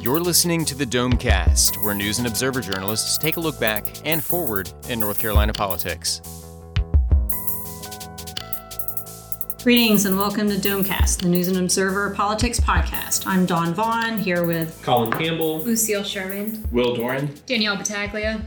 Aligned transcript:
You're 0.00 0.20
listening 0.20 0.64
to 0.66 0.76
the 0.76 0.84
Domecast, 0.84 1.82
where 1.82 1.92
news 1.92 2.18
and 2.18 2.28
observer 2.28 2.60
journalists 2.60 3.18
take 3.18 3.36
a 3.36 3.40
look 3.40 3.58
back 3.58 3.84
and 4.04 4.22
forward 4.22 4.70
in 4.88 5.00
North 5.00 5.18
Carolina 5.18 5.52
politics. 5.52 6.22
Greetings 9.64 10.04
and 10.04 10.16
welcome 10.16 10.48
to 10.50 10.54
Domecast, 10.54 11.22
the 11.22 11.28
News 11.28 11.48
and 11.48 11.56
Observer 11.56 12.10
Politics 12.10 12.60
podcast. 12.60 13.26
I'm 13.26 13.44
Dawn 13.44 13.74
Vaughn 13.74 14.18
here 14.18 14.46
with 14.46 14.80
Colin 14.84 15.10
Campbell, 15.10 15.62
Lucille 15.62 16.04
Sherman, 16.04 16.64
Will 16.70 16.94
Doran, 16.94 17.34
Danielle 17.46 17.76
Battaglia. 17.76 18.40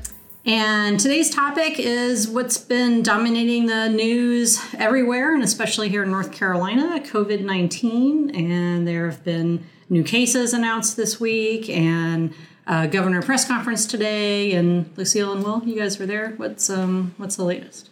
And 0.45 1.01
today's 1.01 1.29
topic 1.29 1.79
is 1.79 2.29
what's 2.29 2.57
been 2.57 3.03
dominating 3.03 3.65
the 3.65 3.89
news 3.89 4.57
everywhere, 4.77 5.35
and 5.35 5.43
especially 5.43 5.89
here 5.89 6.03
in 6.03 6.11
North 6.11 6.31
Carolina 6.31 7.01
COVID 7.05 7.43
19. 7.43 8.29
And 8.33 8.87
there 8.87 9.09
have 9.09 9.25
been 9.25 9.65
new 9.91 10.03
cases 10.03 10.53
announced 10.53 10.97
this 10.97 11.19
week, 11.19 11.69
and 11.69 12.33
a 12.65 12.87
governor 12.87 13.21
press 13.21 13.45
conference 13.45 13.85
today. 13.85 14.53
And 14.53 14.89
Lucille 14.97 15.33
and 15.33 15.43
Will, 15.43 15.61
you 15.65 15.77
guys 15.77 15.99
were 15.99 16.05
there. 16.07 16.31
What's, 16.37 16.69
um, 16.69 17.13
what's 17.17 17.35
the 17.35 17.43
latest? 17.43 17.89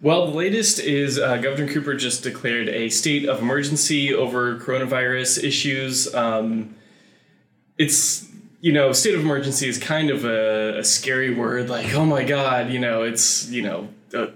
Well, 0.00 0.26
the 0.26 0.36
latest 0.36 0.80
is 0.80 1.18
uh, 1.18 1.36
Governor 1.36 1.72
Cooper 1.72 1.94
just 1.94 2.22
declared 2.22 2.68
a 2.68 2.88
state 2.88 3.28
of 3.28 3.40
emergency 3.40 4.12
over 4.12 4.58
coronavirus 4.58 5.42
issues. 5.44 6.12
Um, 6.14 6.74
it's 7.78 8.26
you 8.60 8.72
know, 8.72 8.92
state 8.92 9.14
of 9.14 9.20
emergency 9.20 9.68
is 9.68 9.78
kind 9.78 10.10
of 10.10 10.24
a, 10.24 10.78
a, 10.78 10.84
scary 10.84 11.32
word. 11.32 11.68
Like, 11.68 11.94
oh 11.94 12.04
my 12.04 12.24
God, 12.24 12.70
you 12.70 12.78
know, 12.78 13.02
it's 13.02 13.48
you 13.48 13.62
know, 13.62 13.88
uh, 14.14 14.26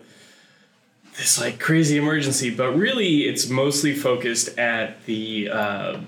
this 1.16 1.40
like 1.40 1.58
crazy 1.58 1.96
emergency. 1.96 2.54
But 2.54 2.72
really, 2.76 3.22
it's 3.22 3.48
mostly 3.48 3.94
focused 3.94 4.56
at 4.58 5.04
the 5.06 5.50
uh, 5.50 6.00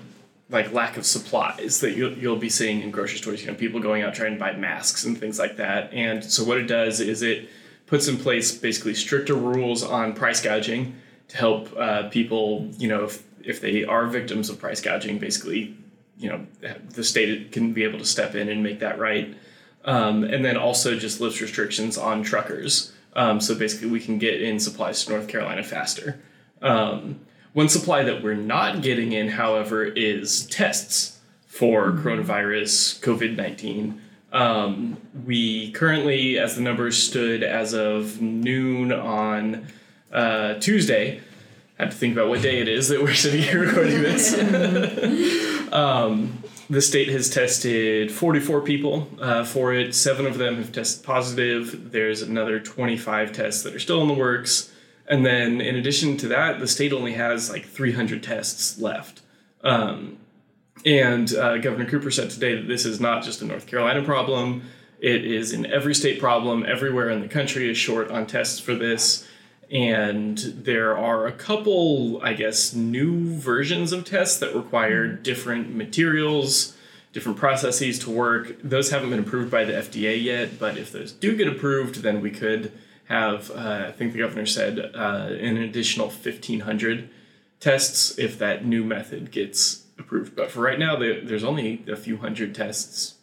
like 0.53 0.71
lack 0.71 0.95
of 0.95 1.05
supplies 1.05 1.81
that 1.81 1.97
you'll, 1.97 2.13
you'll 2.13 2.37
be 2.37 2.49
seeing 2.49 2.81
in 2.81 2.91
grocery 2.91 3.17
stores. 3.17 3.41
You 3.41 3.51
know, 3.51 3.55
people 3.55 3.81
going 3.81 4.03
out 4.03 4.13
trying 4.13 4.33
to 4.33 4.39
buy 4.39 4.53
masks 4.53 5.03
and 5.03 5.17
things 5.17 5.39
like 5.39 5.57
that. 5.57 5.91
And 5.91 6.23
so 6.23 6.45
what 6.45 6.57
it 6.57 6.67
does 6.67 7.01
is 7.01 7.21
it 7.21 7.49
puts 7.87 8.07
in 8.07 8.17
place 8.17 8.55
basically 8.55 8.93
stricter 8.93 9.33
rules 9.33 9.83
on 9.83 10.13
price 10.13 10.41
gouging 10.41 10.95
to 11.27 11.37
help 11.37 11.75
uh, 11.75 12.07
people. 12.09 12.69
You 12.77 12.87
know, 12.87 13.03
if 13.03 13.23
if 13.43 13.59
they 13.59 13.83
are 13.83 14.07
victims 14.07 14.49
of 14.49 14.59
price 14.59 14.79
gouging, 14.79 15.17
basically 15.17 15.75
you 16.17 16.29
know 16.29 16.45
the 16.91 17.03
state 17.03 17.51
can 17.51 17.73
be 17.73 17.83
able 17.83 17.99
to 17.99 18.05
step 18.05 18.35
in 18.35 18.49
and 18.49 18.63
make 18.63 18.79
that 18.79 18.99
right 18.99 19.35
um, 19.85 20.23
and 20.23 20.43
then 20.45 20.55
also 20.55 20.97
just 20.97 21.19
lifts 21.19 21.41
restrictions 21.41 21.97
on 21.97 22.23
truckers 22.23 22.93
um, 23.15 23.39
so 23.39 23.55
basically 23.55 23.89
we 23.89 23.99
can 23.99 24.17
get 24.17 24.41
in 24.41 24.59
supplies 24.59 25.03
to 25.03 25.11
north 25.11 25.27
carolina 25.27 25.63
faster 25.63 26.21
um, 26.61 27.19
one 27.53 27.69
supply 27.69 28.03
that 28.03 28.23
we're 28.23 28.33
not 28.33 28.81
getting 28.81 29.11
in 29.11 29.29
however 29.29 29.85
is 29.85 30.45
tests 30.47 31.19
for 31.45 31.91
mm-hmm. 31.91 32.07
coronavirus 32.07 32.99
covid-19 33.01 33.99
um, 34.31 34.97
we 35.25 35.71
currently 35.71 36.39
as 36.39 36.55
the 36.55 36.61
numbers 36.61 37.01
stood 37.01 37.43
as 37.43 37.73
of 37.73 38.21
noon 38.21 38.91
on 38.91 39.67
uh, 40.11 40.55
tuesday 40.55 41.21
I 41.79 41.83
have 41.83 41.91
to 41.91 41.97
think 41.97 42.13
about 42.13 42.29
what 42.29 42.41
day 42.41 42.59
it 42.59 42.67
is 42.67 42.89
that 42.89 43.01
we're 43.01 43.13
sitting 43.13 43.41
here 43.41 43.61
recording 43.65 44.03
this. 44.03 44.33
um, 45.73 46.43
the 46.69 46.81
state 46.81 47.09
has 47.09 47.29
tested 47.29 48.11
44 48.11 48.61
people 48.61 49.07
uh, 49.19 49.43
for 49.43 49.73
it. 49.73 49.95
Seven 49.95 50.25
of 50.25 50.37
them 50.37 50.57
have 50.57 50.71
tested 50.71 51.03
positive. 51.03 51.91
There's 51.91 52.21
another 52.21 52.59
25 52.59 53.33
tests 53.33 53.63
that 53.63 53.73
are 53.75 53.79
still 53.79 54.01
in 54.01 54.07
the 54.07 54.13
works. 54.13 54.72
And 55.07 55.25
then, 55.25 55.59
in 55.59 55.75
addition 55.75 56.17
to 56.17 56.27
that, 56.29 56.59
the 56.59 56.67
state 56.67 56.93
only 56.93 57.13
has 57.13 57.49
like 57.49 57.65
300 57.65 58.23
tests 58.23 58.79
left. 58.79 59.21
Um, 59.63 60.17
and 60.85 61.33
uh, 61.33 61.57
Governor 61.57 61.89
Cooper 61.89 62.11
said 62.11 62.29
today 62.29 62.55
that 62.55 62.67
this 62.67 62.85
is 62.85 62.99
not 62.99 63.23
just 63.23 63.41
a 63.41 63.45
North 63.45 63.67
Carolina 63.67 64.03
problem. 64.03 64.63
It 64.99 65.25
is 65.25 65.51
an 65.51 65.65
every 65.65 65.93
state 65.93 66.19
problem. 66.19 66.65
Everywhere 66.65 67.09
in 67.09 67.21
the 67.21 67.27
country 67.27 67.69
is 67.69 67.77
short 67.77 68.09
on 68.11 68.25
tests 68.25 68.59
for 68.59 68.75
this 68.75 69.27
and 69.73 70.37
there 70.37 70.95
are 70.95 71.25
a 71.25 71.31
couple, 71.31 72.21
I 72.21 72.33
guess, 72.33 72.75
new 72.75 73.35
versions 73.35 73.91
of 73.91 74.05
tests 74.05 74.39
that 74.39 74.55
require 74.55 75.07
different 75.07 75.73
materials, 75.73 76.77
different 77.11 77.39
processes 77.39 77.97
to 77.99 78.11
work. 78.11 78.55
Those 78.63 78.91
haven't 78.91 79.09
been 79.09 79.19
approved 79.19 79.49
by 79.49 79.65
the 79.65 79.73
FDA 79.73 80.21
yet, 80.21 80.59
but 80.59 80.77
if 80.77 80.91
those 80.91 81.11
do 81.11 81.35
get 81.35 81.47
approved, 81.47 82.03
then 82.03 82.21
we 82.21 82.29
could 82.29 82.71
have, 83.13 83.51
uh, 83.51 83.85
I 83.87 83.91
think 83.91 84.13
the 84.13 84.19
governor 84.19 84.45
said, 84.45 84.79
uh, 84.79 85.29
an 85.39 85.57
additional 85.57 86.07
1,500 86.07 87.09
tests 87.59 88.17
if 88.17 88.37
that 88.39 88.65
new 88.65 88.83
method 88.83 89.31
gets 89.31 89.83
approved. 89.99 90.35
But 90.35 90.51
for 90.51 90.61
right 90.61 90.79
now, 90.79 90.95
there's 90.97 91.43
only 91.43 91.83
a 91.87 91.95
few 91.95 92.17
hundred 92.17 92.55
tests 92.55 93.15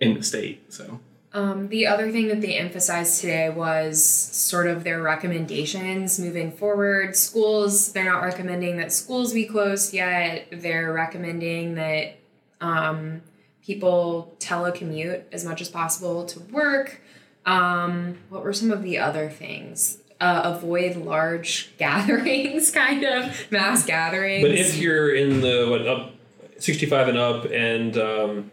in 0.00 0.14
the 0.14 0.22
state, 0.22 0.72
so. 0.72 1.00
Um, 1.34 1.68
the 1.68 1.88
other 1.88 2.12
thing 2.12 2.28
that 2.28 2.40
they 2.40 2.54
emphasized 2.54 3.20
today 3.20 3.50
was 3.50 4.02
sort 4.04 4.68
of 4.68 4.84
their 4.84 5.02
recommendations 5.02 6.20
moving 6.20 6.52
forward. 6.52 7.16
Schools, 7.16 7.92
they're 7.92 8.04
not 8.04 8.22
recommending 8.22 8.76
that 8.76 8.92
schools 8.92 9.32
be 9.32 9.44
closed 9.44 9.92
yet. 9.92 10.46
They're 10.52 10.92
recommending 10.92 11.74
that 11.74 12.18
um, 12.60 13.22
people 13.66 14.36
telecommute 14.38 15.24
as 15.32 15.44
much 15.44 15.60
as 15.60 15.68
possible 15.68 16.24
to 16.26 16.38
work. 16.40 17.00
Um, 17.46 18.18
what 18.28 18.42
were 18.42 18.52
some 18.52 18.70
of 18.70 18.82
the 18.82 18.98
other 18.98 19.28
things? 19.28 19.98
Uh, 20.20 20.42
avoid 20.56 20.96
large 20.96 21.72
gatherings, 21.78 22.70
kind 22.70 23.04
of 23.04 23.50
mass 23.50 23.84
gatherings. 23.84 24.42
But 24.42 24.52
if 24.52 24.76
you're 24.78 25.14
in 25.14 25.40
the 25.40 25.66
what 25.68 25.86
up 25.86 26.14
65 26.58 27.08
and 27.08 27.18
up 27.18 27.44
and 27.46 27.96
um, 27.98 28.50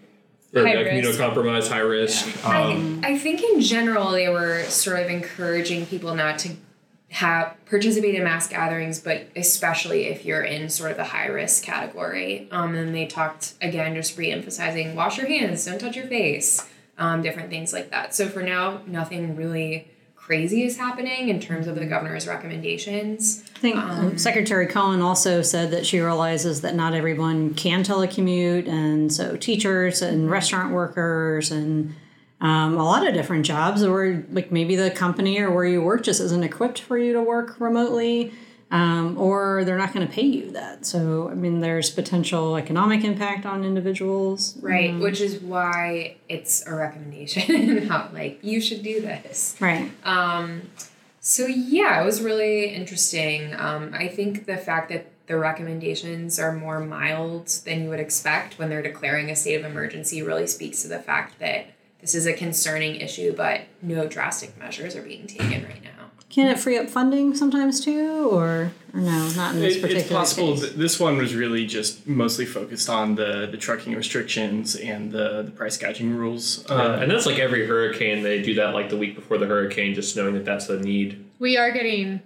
or 0.53 0.67
high 0.67 0.75
immunocompromised, 0.75 1.69
high 1.69 1.79
risk. 1.79 2.27
Yeah. 2.43 2.61
Um, 2.61 3.01
I, 3.03 3.11
I 3.11 3.17
think 3.17 3.41
in 3.41 3.61
general 3.61 4.11
they 4.11 4.27
were 4.29 4.63
sort 4.63 4.99
of 4.99 5.09
encouraging 5.09 5.85
people 5.85 6.13
not 6.15 6.39
to 6.39 6.55
have 7.09 7.55
participate 7.65 8.15
in 8.15 8.23
mass 8.23 8.47
gatherings, 8.47 8.99
but 8.99 9.27
especially 9.35 10.05
if 10.05 10.25
you're 10.25 10.43
in 10.43 10.69
sort 10.69 10.91
of 10.91 10.97
the 10.97 11.03
high 11.03 11.27
risk 11.27 11.63
category. 11.63 12.47
Um, 12.51 12.73
and 12.75 12.95
they 12.95 13.05
talked 13.05 13.53
again, 13.61 13.95
just 13.95 14.17
re-emphasizing 14.17 14.95
wash 14.95 15.17
your 15.17 15.27
hands, 15.27 15.65
don't 15.65 15.79
touch 15.79 15.95
your 15.95 16.07
face, 16.07 16.65
um, 16.97 17.21
different 17.21 17.49
things 17.49 17.73
like 17.73 17.91
that. 17.91 18.13
So 18.13 18.27
for 18.27 18.41
now, 18.41 18.81
nothing 18.85 19.35
really 19.35 19.87
crazy 20.15 20.63
is 20.63 20.77
happening 20.77 21.29
in 21.29 21.39
terms 21.39 21.67
of 21.67 21.75
the 21.75 21.85
governor's 21.85 22.27
recommendations. 22.27 23.43
I 23.55 23.59
think 23.59 23.75
um, 23.75 24.17
Secretary 24.17 24.67
Cohen 24.67 25.01
also 25.01 25.41
said 25.41 25.71
that 25.71 25.85
she 25.85 25.99
realizes 25.99 26.61
that 26.61 26.75
not 26.75 26.93
everyone 26.93 27.53
can 27.55 27.83
telecommute, 27.83 28.67
and 28.67 29.11
so 29.11 29.35
teachers 29.35 30.01
and 30.01 30.29
restaurant 30.29 30.73
workers 30.73 31.51
and 31.51 31.95
um, 32.39 32.77
a 32.77 32.83
lot 32.83 33.05
of 33.05 33.13
different 33.13 33.45
jobs, 33.45 33.83
or 33.83 34.23
like 34.31 34.51
maybe 34.51 34.75
the 34.75 34.91
company 34.91 35.39
or 35.39 35.51
where 35.51 35.65
you 35.65 35.81
work 35.81 36.03
just 36.03 36.21
isn't 36.21 36.43
equipped 36.43 36.79
for 36.79 36.97
you 36.97 37.13
to 37.13 37.21
work 37.21 37.59
remotely 37.59 38.31
um, 38.71 39.17
or 39.17 39.63
they're 39.65 39.77
not 39.77 39.93
going 39.93 40.07
to 40.07 40.11
pay 40.11 40.25
you 40.25 40.51
that. 40.51 40.85
So, 40.85 41.29
I 41.29 41.33
mean, 41.33 41.59
there's 41.59 41.89
potential 41.89 42.55
economic 42.55 43.03
impact 43.03 43.45
on 43.45 43.65
individuals. 43.65 44.57
Right, 44.61 44.91
um, 44.91 45.01
which 45.01 45.19
is 45.19 45.39
why 45.41 46.15
it's 46.29 46.65
a 46.65 46.73
recommendation, 46.73 47.87
not 47.87 48.13
like 48.13 48.39
you 48.41 48.61
should 48.61 48.81
do 48.81 49.01
this. 49.01 49.57
Right. 49.59 49.91
Um, 50.05 50.69
so, 51.19 51.45
yeah, 51.45 52.01
it 52.01 52.05
was 52.05 52.21
really 52.21 52.73
interesting. 52.73 53.53
Um, 53.55 53.93
I 53.93 54.07
think 54.07 54.45
the 54.45 54.57
fact 54.57 54.89
that 54.89 55.07
the 55.27 55.37
recommendations 55.37 56.39
are 56.39 56.51
more 56.51 56.79
mild 56.79 57.47
than 57.65 57.83
you 57.83 57.89
would 57.89 57.99
expect 57.99 58.57
when 58.57 58.69
they're 58.69 58.81
declaring 58.81 59.29
a 59.29 59.35
state 59.35 59.55
of 59.55 59.65
emergency 59.65 60.21
really 60.21 60.47
speaks 60.47 60.81
to 60.81 60.87
the 60.87 60.99
fact 60.99 61.39
that 61.39 61.67
this 61.99 62.15
is 62.15 62.25
a 62.25 62.33
concerning 62.33 62.95
issue, 62.95 63.33
but 63.35 63.61
no 63.81 64.07
drastic 64.07 64.57
measures 64.57 64.95
are 64.95 65.03
being 65.03 65.27
taken 65.27 65.63
right 65.63 65.83
now. 65.83 66.00
Can 66.31 66.47
it 66.47 66.57
free 66.57 66.77
up 66.77 66.89
funding 66.89 67.35
sometimes 67.35 67.83
too, 67.83 68.29
or, 68.29 68.71
or 68.93 68.99
no, 69.01 69.27
not 69.35 69.53
in 69.53 69.59
this 69.59 69.75
it, 69.75 69.81
particular 69.81 69.99
It's 70.01 70.09
possible. 70.09 70.55
Case? 70.55 70.71
This 70.71 70.97
one 70.97 71.17
was 71.17 71.35
really 71.35 71.65
just 71.65 72.07
mostly 72.07 72.45
focused 72.45 72.89
on 72.89 73.15
the 73.15 73.49
the 73.51 73.57
trucking 73.57 73.93
restrictions 73.93 74.77
and 74.77 75.11
the 75.11 75.41
the 75.43 75.51
price 75.51 75.77
gouging 75.77 76.15
rules. 76.15 76.65
Yeah, 76.69 76.75
uh, 76.75 76.99
and 76.99 77.11
that's 77.11 77.25
like 77.25 77.37
every 77.37 77.67
hurricane. 77.67 78.23
They 78.23 78.41
do 78.41 78.53
that 78.55 78.73
like 78.73 78.89
the 78.89 78.95
week 78.95 79.13
before 79.13 79.37
the 79.39 79.45
hurricane, 79.45 79.93
just 79.93 80.15
knowing 80.15 80.33
that 80.35 80.45
that's 80.45 80.67
the 80.67 80.79
need. 80.79 81.21
We 81.37 81.57
are 81.57 81.69
getting. 81.69 82.21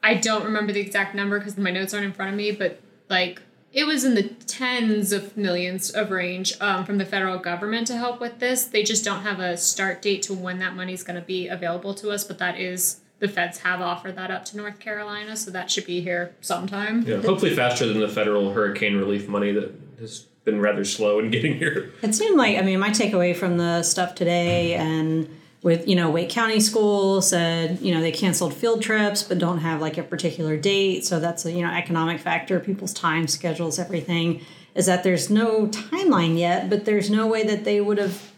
I 0.00 0.14
don't 0.14 0.44
remember 0.44 0.72
the 0.72 0.80
exact 0.80 1.16
number 1.16 1.40
because 1.40 1.58
my 1.58 1.72
notes 1.72 1.92
aren't 1.92 2.06
in 2.06 2.12
front 2.12 2.30
of 2.30 2.36
me, 2.36 2.52
but 2.52 2.80
like 3.10 3.42
it 3.72 3.84
was 3.84 4.04
in 4.04 4.14
the 4.14 4.22
tens 4.22 5.12
of 5.12 5.36
millions 5.36 5.90
of 5.90 6.12
range 6.12 6.54
um, 6.60 6.84
from 6.84 6.98
the 6.98 7.04
federal 7.04 7.38
government 7.38 7.88
to 7.88 7.96
help 7.96 8.20
with 8.20 8.38
this. 8.38 8.66
They 8.66 8.84
just 8.84 9.04
don't 9.04 9.22
have 9.22 9.40
a 9.40 9.56
start 9.56 10.02
date 10.02 10.22
to 10.22 10.34
when 10.34 10.60
that 10.60 10.76
money 10.76 10.92
is 10.92 11.02
going 11.02 11.18
to 11.18 11.26
be 11.26 11.48
available 11.48 11.94
to 11.94 12.10
us, 12.10 12.22
but 12.22 12.38
that 12.38 12.60
is 12.60 13.00
the 13.18 13.28
feds 13.28 13.58
have 13.58 13.80
offered 13.80 14.16
that 14.16 14.30
up 14.30 14.44
to 14.46 14.56
North 14.56 14.78
Carolina, 14.80 15.36
so 15.36 15.50
that 15.50 15.70
should 15.70 15.86
be 15.86 16.00
here 16.00 16.34
sometime. 16.40 17.02
Yeah, 17.02 17.22
hopefully 17.22 17.54
faster 17.54 17.86
than 17.86 18.00
the 18.00 18.08
federal 18.08 18.52
hurricane 18.52 18.96
relief 18.96 19.28
money 19.28 19.52
that 19.52 19.72
has 20.00 20.26
been 20.44 20.60
rather 20.60 20.84
slow 20.84 21.18
in 21.18 21.30
getting 21.30 21.56
here. 21.56 21.92
It 22.02 22.14
seemed 22.14 22.36
like 22.36 22.58
I 22.58 22.62
mean 22.62 22.78
my 22.78 22.90
takeaway 22.90 23.34
from 23.34 23.56
the 23.56 23.82
stuff 23.82 24.14
today 24.14 24.74
and 24.74 25.28
with 25.62 25.88
you 25.88 25.96
know 25.96 26.10
Wake 26.10 26.28
County 26.28 26.60
School 26.60 27.22
said 27.22 27.80
you 27.80 27.94
know 27.94 28.00
they 28.00 28.12
canceled 28.12 28.52
field 28.54 28.82
trips 28.82 29.22
but 29.22 29.38
don't 29.38 29.58
have 29.58 29.80
like 29.80 29.96
a 29.96 30.02
particular 30.02 30.56
date, 30.56 31.04
so 31.04 31.18
that's 31.20 31.46
a 31.46 31.52
you 31.52 31.62
know 31.62 31.72
economic 31.72 32.20
factor, 32.20 32.60
people's 32.60 32.92
time 32.92 33.26
schedules, 33.26 33.78
everything. 33.78 34.44
is 34.74 34.86
that 34.86 35.02
there's 35.02 35.30
no 35.30 35.66
timeline 35.68 36.38
yet, 36.38 36.68
but 36.68 36.84
there's 36.84 37.08
no 37.08 37.26
way 37.26 37.44
that 37.44 37.64
they 37.64 37.80
would 37.80 37.96
have 37.98 38.33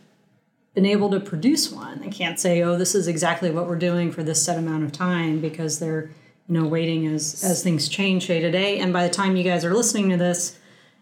been 0.77 0.87
able 0.87 1.11
to 1.11 1.19
produce 1.19 1.73
one. 1.73 2.01
They 2.01 2.11
can't 2.11 2.39
say, 2.39 2.63
"Oh, 2.63 2.77
this 2.77 2.95
is 2.95 3.09
exactly 3.09 3.51
what 3.51 3.67
we're 3.67 3.77
doing 3.77 4.13
for 4.13 4.23
this 4.23 4.43
set 4.43 4.59
amount 4.59 4.85
of 4.85 4.93
time," 4.93 5.41
because 5.41 5.79
they're 5.79 6.11
you 6.49 6.55
know 6.55 6.69
waiting 6.69 7.07
as 7.07 7.43
as 7.43 7.65
things 7.65 7.89
change 7.89 8.27
day 8.29 8.41
to 8.41 8.51
day. 8.51 8.79
And 8.79 8.93
by 8.93 9.03
the 9.03 9.13
time 9.13 9.37
you 9.37 9.43
guys 9.43 9.65
are 9.65 9.75
listening 9.75 10.11
to 10.11 10.19
this, 10.19 10.59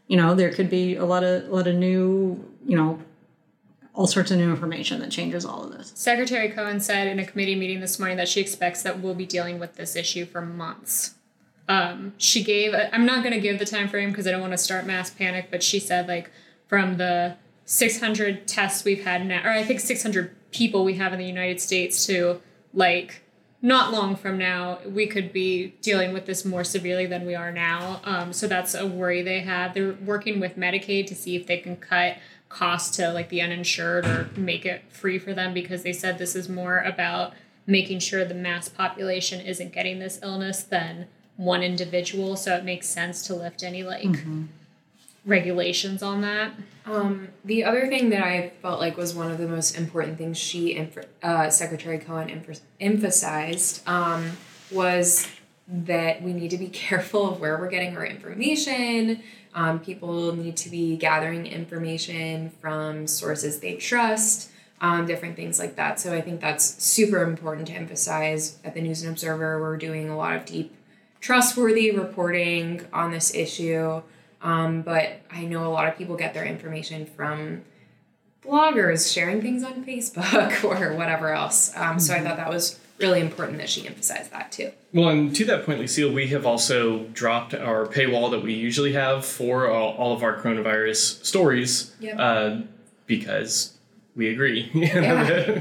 you 0.07 0.17
know 0.17 0.35
there 0.35 0.51
could 0.51 0.71
be 0.71 0.95
a 0.95 1.05
lot 1.05 1.25
of 1.25 1.49
a 1.49 1.55
lot 1.55 1.67
of 1.67 1.75
new 1.75 2.43
you 2.65 2.77
know 2.77 3.01
all 3.95 4.07
sorts 4.07 4.31
of 4.31 4.39
new 4.39 4.49
information 4.49 5.01
that 5.01 5.11
changes 5.11 5.45
all 5.45 5.65
of 5.65 5.73
this. 5.73 5.93
Secretary 5.97 6.49
Cohen 6.51 6.79
said 6.79 7.09
in 7.09 7.19
a 7.19 7.27
committee 7.27 7.57
meeting 7.57 7.81
this 7.81 7.99
morning 7.99 8.17
that 8.17 8.29
she 8.29 8.41
expects 8.41 8.83
that 8.83 9.01
we'll 9.01 9.15
be 9.15 9.27
dealing 9.27 9.59
with 9.59 9.75
this 9.75 9.95
issue 9.97 10.25
for 10.25 10.41
months. 10.41 11.15
Um, 11.69 12.13
she 12.19 12.43
gave, 12.43 12.75
I'm 12.75 13.07
not 13.07 13.23
going 13.23 13.35
to 13.35 13.41
give 13.41 13.61
the 13.61 13.65
time 13.65 13.89
frame 13.89 14.11
because 14.11 14.27
I 14.27 14.33
don't 14.33 14.41
want 14.41 14.53
to 14.53 14.59
start 14.59 14.85
mass 14.85 15.11
panic, 15.11 15.47
but 15.49 15.63
she 15.63 15.79
said 15.79 16.09
like 16.09 16.33
from 16.67 16.97
the 16.97 17.37
600 17.67 18.47
tests 18.47 18.85
we've 18.85 19.05
had 19.05 19.27
now, 19.27 19.43
or 19.45 19.51
I 19.51 19.63
think 19.63 19.81
600 19.81 20.35
people 20.51 20.85
we 20.85 20.95
have 20.95 21.13
in 21.13 21.19
the 21.19 21.27
United 21.27 21.61
States 21.61 22.07
to 22.07 22.41
like 22.73 23.23
not 23.63 23.93
long 23.93 24.15
from 24.15 24.37
now, 24.37 24.79
we 24.87 25.07
could 25.07 25.33
be 25.33 25.69
dealing 25.81 26.13
with 26.13 26.27
this 26.27 26.45
more 26.45 26.65
severely 26.65 27.07
than 27.07 27.25
we 27.25 27.35
are 27.35 27.51
now. 27.51 28.03
Um, 28.05 28.33
so 28.35 28.47
that's 28.47 28.75
a 28.75 28.87
worry 28.87 29.23
they 29.23 29.41
have. 29.41 29.73
They're 29.73 29.95
working 30.05 30.39
with 30.39 30.57
Medicaid 30.57 31.07
to 31.07 31.15
see 31.15 31.35
if 31.35 31.47
they 31.47 31.57
can 31.57 31.77
cut 31.77 32.19
costs 32.51 32.95
to 32.99 33.11
like 33.11 33.31
the 33.31 33.41
uninsured 33.41 34.05
or 34.05 34.29
make 34.37 34.67
it 34.67 34.83
free 34.91 35.19
for 35.19 35.33
them 35.33 35.55
because 35.55 35.83
they 35.83 35.93
said 35.93 36.19
this 36.19 36.37
is 36.37 36.49
more 36.49 36.81
about 36.81 37.33
making 37.67 37.99
sure 37.99 38.25
the 38.25 38.35
mass 38.35 38.69
population 38.69 39.41
isn't 39.41 39.73
getting 39.73 39.99
this 39.99 40.21
illness 40.23 40.63
than 40.63 41.07
one 41.37 41.63
individual 41.63 42.37
so 42.37 42.55
it 42.55 42.65
makes 42.65 42.87
sense 42.87 43.27
to 43.27 43.35
lift 43.35 43.63
any 43.65 43.83
like 43.83 44.05
mm-hmm. 44.05 44.45
Regulations 45.25 46.03
on 46.03 46.21
that 46.21 46.53
um, 46.87 47.29
the 47.45 47.65
other 47.65 47.89
thing 47.89 48.11
that 48.11 48.23
i 48.23 48.51
felt 48.61 48.81
like 48.81 48.97
was 48.97 49.15
one 49.15 49.31
of 49.31 49.39
the 49.39 49.49
most 49.49 49.77
important 49.77 50.19
things 50.19 50.37
she 50.37 50.89
uh, 51.23 51.49
secretary 51.51 51.99
cohen 51.99 52.45
emphasized 52.81 53.87
um, 53.89 54.33
was 54.71 55.29
that 55.67 56.23
we 56.23 56.33
need 56.33 56.51
to 56.51 56.59
be 56.59 56.69
careful 56.87 57.31
of 57.31 57.41
where 57.41 57.59
we're 57.59 57.71
getting 57.71 57.97
our 57.97 58.05
information 58.05 59.23
um, 59.55 59.79
people 59.79 60.35
need 60.35 60.57
to 60.59 60.69
be 60.69 60.97
gathering 60.97 61.47
information 61.47 62.51
from 62.61 63.07
sources 63.07 63.61
they 63.61 63.77
trust, 63.77 64.51
um, 64.81 65.07
different 65.07 65.37
things 65.37 65.61
like 65.61 65.77
that. 65.77 66.01
So 66.01 66.13
I 66.13 66.21
think 66.21 66.41
that's 66.41 66.83
super 66.83 67.23
important 67.23 67.69
to 67.69 67.75
emphasize 67.75 68.59
at 68.65 68.75
the 68.75 68.81
News 68.81 69.03
and 69.03 69.13
Observer. 69.13 69.61
We're 69.61 69.77
doing 69.77 70.11
a 70.11 70.17
lot 70.17 70.35
of 70.35 70.45
deep, 70.45 70.75
trustworthy 71.21 71.93
reporting 71.93 72.85
on 72.93 73.13
this 73.13 73.33
issue. 73.33 74.03
Um, 74.45 74.83
but 74.83 75.23
I 75.31 75.47
know 75.47 75.67
a 75.67 75.73
lot 75.73 75.89
of 75.89 75.97
people 75.97 76.17
get 76.17 76.35
their 76.35 76.45
information 76.45 77.07
from 77.07 77.63
bloggers 78.45 79.13
sharing 79.13 79.41
things 79.41 79.65
on 79.65 79.85
Facebook 79.85 80.63
or 80.81 80.95
whatever 80.95 81.31
else. 81.31 81.75
Um, 81.75 81.99
so 81.99 82.15
I 82.15 82.21
thought 82.21 82.37
that 82.37 82.51
was 82.51 82.79
really 82.99 83.21
important 83.21 83.59
that 83.59 83.69
she 83.69 83.87
emphasized 83.87 84.31
that 84.33 84.53
too. 84.53 84.71
Well, 84.93 85.09
and 85.09 85.35
to 85.35 85.45
that 85.47 85.65
point, 85.65 85.81
Lucille, 85.81 86.13
we 86.13 86.29
have 86.29 86.47
also 86.47 87.05
dropped 87.09 87.55
our 87.55 87.87
paywall 87.87 88.31
that 88.31 88.43
we 88.43 88.53
usually 88.53 88.93
have 88.93 89.25
for 89.25 89.69
all, 89.69 89.95
all 89.95 90.15
of 90.15 90.23
our 90.23 90.41
coronavirus 90.41 91.25
stories 91.25 91.95
yep. 91.99 92.17
uh, 92.19 92.59
because 93.07 93.77
we 94.15 94.29
agree. 94.29 94.71
Yeah. 94.75 95.61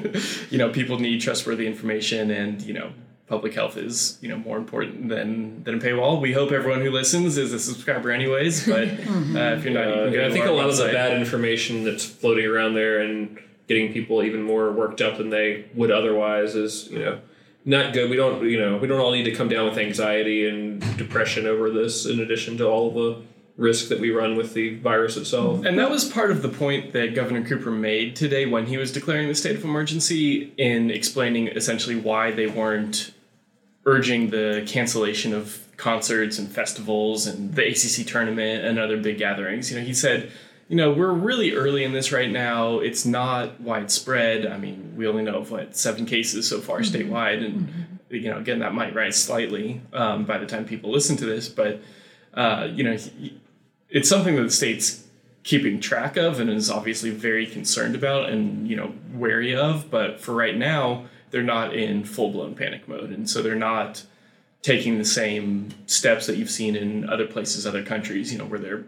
you 0.49 0.57
know, 0.57 0.69
people 0.69 0.99
need 0.99 1.21
trustworthy 1.21 1.65
information, 1.65 2.29
and 2.29 2.61
you 2.61 2.73
know, 2.73 2.91
public 3.33 3.55
health 3.55 3.77
is 3.77 4.19
you 4.21 4.29
know 4.29 4.37
more 4.37 4.57
important 4.57 5.09
than 5.09 5.63
than 5.63 5.75
a 5.75 5.79
paywall. 5.79 6.21
We 6.21 6.33
hope 6.33 6.51
everyone 6.51 6.81
who 6.81 6.91
listens 6.91 7.35
is 7.35 7.51
a 7.51 7.59
subscriber, 7.59 8.11
anyways. 8.11 8.67
But 8.67 8.83
uh, 8.89 9.57
if 9.57 9.63
you're 9.63 9.73
not, 9.73 9.87
uh, 9.87 10.05
you 10.11 10.23
I 10.23 10.29
think 10.29 10.45
a 10.45 10.51
lot 10.51 10.67
website. 10.67 10.69
of 10.69 10.77
the 10.77 10.93
bad 10.93 11.19
information 11.19 11.83
that's 11.83 12.05
floating 12.05 12.45
around 12.45 12.75
there 12.75 12.99
and 12.99 13.39
getting 13.67 13.91
people 13.91 14.21
even 14.21 14.43
more 14.43 14.71
worked 14.71 15.01
up 15.01 15.17
than 15.17 15.31
they 15.31 15.65
would 15.73 15.89
otherwise 15.89 16.53
is 16.53 16.89
you 16.91 16.99
know 16.99 17.19
not 17.65 17.93
good. 17.93 18.07
We 18.11 18.17
don't 18.17 18.43
you 18.47 18.59
know 18.59 18.77
we 18.77 18.87
don't 18.87 18.99
all 18.99 19.11
need 19.11 19.23
to 19.23 19.35
come 19.35 19.49
down 19.49 19.65
with 19.67 19.79
anxiety 19.79 20.47
and 20.47 20.79
depression 20.95 21.47
over 21.47 21.71
this. 21.71 22.05
In 22.05 22.19
addition 22.19 22.57
to 22.57 22.67
all 22.67 22.91
the 22.91 23.23
risk 23.57 23.89
that 23.89 23.99
we 23.99 24.09
run 24.09 24.35
with 24.35 24.53
the 24.53 24.75
virus 24.79 25.15
itself. 25.15 25.63
And 25.63 25.77
that 25.77 25.89
was 25.89 26.05
part 26.05 26.31
of 26.31 26.41
the 26.41 26.49
point 26.49 26.93
that 26.93 27.13
Governor 27.13 27.45
Cooper 27.45 27.69
made 27.69 28.15
today 28.15 28.45
when 28.47 28.65
he 28.65 28.77
was 28.77 28.91
declaring 28.91 29.27
the 29.27 29.35
state 29.35 29.55
of 29.55 29.63
emergency 29.63 30.51
in 30.57 30.89
explaining 30.89 31.49
essentially 31.49 31.95
why 31.95 32.31
they 32.31 32.47
weren't 32.47 33.13
urging 33.85 34.29
the 34.29 34.63
cancellation 34.65 35.33
of 35.33 35.59
concerts 35.77 36.39
and 36.39 36.49
festivals 36.49 37.27
and 37.27 37.55
the 37.55 37.67
ACC 37.67 38.07
tournament 38.07 38.63
and 38.63 38.79
other 38.79 38.97
big 38.97 39.17
gatherings. 39.17 39.71
You 39.71 39.79
know, 39.79 39.83
he 39.83 39.93
said 39.93 40.31
you 40.73 40.77
know, 40.77 40.91
we're 40.91 41.11
really 41.11 41.53
early 41.53 41.83
in 41.83 41.91
this 41.91 42.11
right 42.11 42.31
now. 42.31 42.79
It's 42.79 43.05
not 43.05 43.59
widespread. 43.61 44.45
I 44.45 44.57
mean, 44.57 44.93
we 44.95 45.07
only 45.07 45.23
know 45.23 45.39
of 45.39 45.51
what 45.51 45.75
seven 45.75 46.05
cases 46.05 46.47
so 46.47 46.61
far 46.61 46.79
mm-hmm. 46.79 46.95
statewide, 46.95 47.45
and 47.45 47.67
mm-hmm. 47.67 48.15
you 48.15 48.31
know, 48.31 48.37
again, 48.37 48.59
that 48.59 48.73
might 48.73 48.95
rise 48.95 49.21
slightly 49.21 49.81
um, 49.91 50.25
by 50.25 50.37
the 50.37 50.45
time 50.45 50.65
people 50.65 50.91
listen 50.91 51.17
to 51.17 51.25
this. 51.25 51.49
But 51.49 51.81
uh, 52.33 52.69
you 52.71 52.83
know, 52.83 52.97
it's 53.89 54.09
something 54.09 54.35
that 54.35 54.43
the 54.43 54.51
state's 54.51 55.05
keeping 55.43 55.81
track 55.81 56.15
of 56.15 56.39
and 56.39 56.49
is 56.49 56.71
obviously 56.71 57.09
very 57.09 57.45
concerned 57.45 57.95
about 57.95 58.29
and 58.29 58.67
you 58.67 58.75
know 58.75 58.93
wary 59.13 59.53
of. 59.53 59.91
But 59.91 60.21
for 60.21 60.33
right 60.33 60.57
now, 60.57 61.05
they're 61.33 61.41
not 61.41 61.75
in 61.75 62.05
full 62.05 62.31
blown 62.31 62.53
panic 62.53 62.87
mode, 62.87 63.09
and 63.09 63.27
so 63.27 63.41
they're 63.41 63.55
not 63.55 64.03
taking 64.61 64.99
the 64.99 65.05
same 65.05 65.73
steps 65.87 66.27
that 66.27 66.37
you've 66.37 66.51
seen 66.51 66.75
in 66.75 67.09
other 67.09 67.25
places, 67.25 67.65
other 67.65 67.83
countries. 67.83 68.31
You 68.31 68.37
know, 68.37 68.45
where 68.45 68.59
they're 68.59 68.85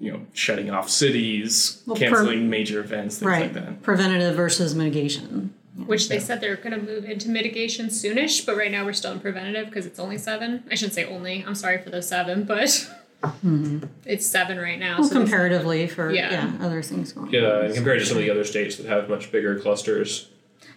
you 0.00 0.10
know 0.10 0.22
shutting 0.32 0.70
off 0.70 0.88
cities, 0.88 1.82
well, 1.86 1.94
canceling 1.94 2.38
pre- 2.40 2.48
major 2.48 2.80
events, 2.80 3.18
things 3.18 3.26
right. 3.26 3.42
like 3.42 3.52
that. 3.52 3.82
Preventative 3.82 4.34
versus 4.34 4.74
mitigation. 4.74 5.54
Which 5.86 6.08
they 6.08 6.16
yeah. 6.16 6.22
said 6.22 6.40
they're 6.40 6.56
going 6.56 6.78
to 6.78 6.82
move 6.82 7.04
into 7.04 7.28
mitigation 7.28 7.86
soonish, 7.86 8.44
but 8.44 8.56
right 8.56 8.70
now 8.70 8.84
we're 8.84 8.92
still 8.92 9.12
in 9.12 9.20
preventative 9.20 9.66
because 9.66 9.86
it's 9.86 9.98
only 9.98 10.18
seven. 10.18 10.64
I 10.70 10.74
shouldn't 10.74 10.94
say 10.94 11.04
only. 11.04 11.44
I'm 11.46 11.54
sorry 11.54 11.78
for 11.78 11.90
those 11.90 12.08
seven, 12.08 12.44
but 12.44 12.68
mm-hmm. 13.22 13.84
it's 14.04 14.26
seven 14.26 14.58
right 14.58 14.78
now. 14.78 14.98
Well, 14.98 15.08
so 15.08 15.14
comparatively 15.14 15.88
for 15.88 16.10
yeah. 16.10 16.30
yeah. 16.30 16.64
other 16.64 16.82
things 16.82 17.12
going. 17.12 17.32
Yeah, 17.32 17.40
on. 17.40 17.64
and 17.66 17.74
compared 17.74 18.00
to 18.00 18.06
some 18.06 18.16
of 18.16 18.22
the 18.22 18.30
other 18.30 18.44
states 18.44 18.76
that 18.76 18.86
have 18.86 19.08
much 19.10 19.30
bigger 19.30 19.58
clusters. 19.58 20.28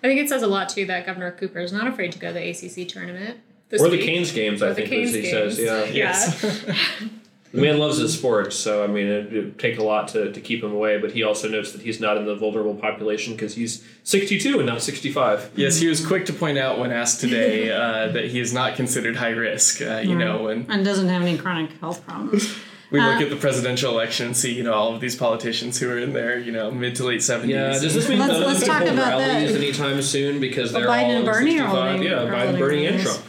I 0.05 0.07
think 0.07 0.19
it 0.19 0.29
says 0.29 0.43
a 0.43 0.47
lot 0.47 0.69
too 0.69 0.85
that 0.85 1.07
Governor 1.07 1.31
Cooper 1.31 1.59
is 1.59 1.73
not 1.73 1.87
afraid 1.87 2.11
to 2.11 2.19
go 2.19 2.27
to 2.27 2.33
the 2.33 2.47
ACC 2.47 2.87
tournament. 2.87 3.39
or 3.73 3.89
week. 3.89 3.99
the 3.99 4.05
Canes 4.05 4.31
games, 4.31 4.61
I 4.61 4.71
think, 4.75 4.91
as 4.91 5.15
he 5.15 5.21
games. 5.23 5.57
says. 5.57 5.59
Yeah. 5.59 5.85
Yes. 5.85 6.63
The 7.51 7.61
man 7.61 7.77
loves 7.77 7.99
his 7.99 8.13
sports, 8.13 8.53
so 8.57 8.83
I 8.83 8.87
mean, 8.87 9.07
it 9.07 9.31
would 9.31 9.57
take 9.57 9.77
a 9.77 9.83
lot 9.83 10.09
to, 10.09 10.29
to 10.29 10.41
keep 10.41 10.61
him 10.61 10.73
away. 10.73 10.97
But 10.97 11.13
he 11.13 11.23
also 11.23 11.47
notes 11.47 11.71
that 11.71 11.81
he's 11.83 12.01
not 12.01 12.17
in 12.17 12.25
the 12.25 12.35
vulnerable 12.35 12.75
population 12.75 13.31
because 13.31 13.55
he's 13.55 13.81
62 14.03 14.57
and 14.57 14.65
not 14.67 14.81
65. 14.81 15.51
Yes, 15.55 15.77
he 15.77 15.87
was 15.87 16.05
quick 16.05 16.25
to 16.25 16.33
point 16.33 16.57
out 16.57 16.79
when 16.79 16.91
asked 16.91 17.21
today 17.21 17.71
uh, 17.71 18.09
that 18.09 18.25
he 18.25 18.41
is 18.41 18.51
not 18.51 18.75
considered 18.75 19.15
high 19.15 19.29
risk. 19.29 19.81
Uh, 19.81 20.01
you 20.03 20.17
know, 20.17 20.49
and 20.49 20.69
and 20.69 20.83
doesn't 20.83 21.07
have 21.07 21.21
any 21.21 21.37
chronic 21.37 21.71
health 21.79 22.05
problems. 22.05 22.53
We 22.91 22.99
look 22.99 23.21
uh, 23.21 23.23
at 23.23 23.29
the 23.29 23.35
presidential 23.35 23.91
election 23.91 24.27
and 24.27 24.37
see, 24.37 24.53
you 24.53 24.63
know, 24.63 24.73
all 24.73 24.93
of 24.93 25.01
these 25.01 25.15
politicians 25.15 25.79
who 25.79 25.89
are 25.89 25.97
in 25.97 26.13
their, 26.13 26.39
you 26.39 26.51
know, 26.51 26.71
mid 26.71 26.95
to 26.97 27.05
late 27.05 27.23
seventies. 27.23 27.55
Yeah, 27.55 27.79
does 27.79 27.93
this 27.93 28.07
mean 28.09 28.19
let's, 28.19 28.39
let's 28.39 28.65
talk 28.65 28.83
about 28.83 29.19
rallies 29.19 29.53
that. 29.53 29.61
anytime 29.61 30.01
soon 30.01 30.39
because 30.39 30.71
they're 30.71 30.87
Biden 30.87 31.03
all 31.03 31.11
and 31.11 31.25
Bernie 31.25 31.57
65? 31.57 32.03
yeah, 32.03 32.11
Biden, 32.11 32.59
Bernie, 32.59 32.85
and 32.87 33.01
Trump. 33.01 33.23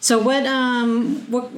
So 0.00 0.18
what? 0.18 0.46
Um, 0.46 1.30
what? 1.30 1.50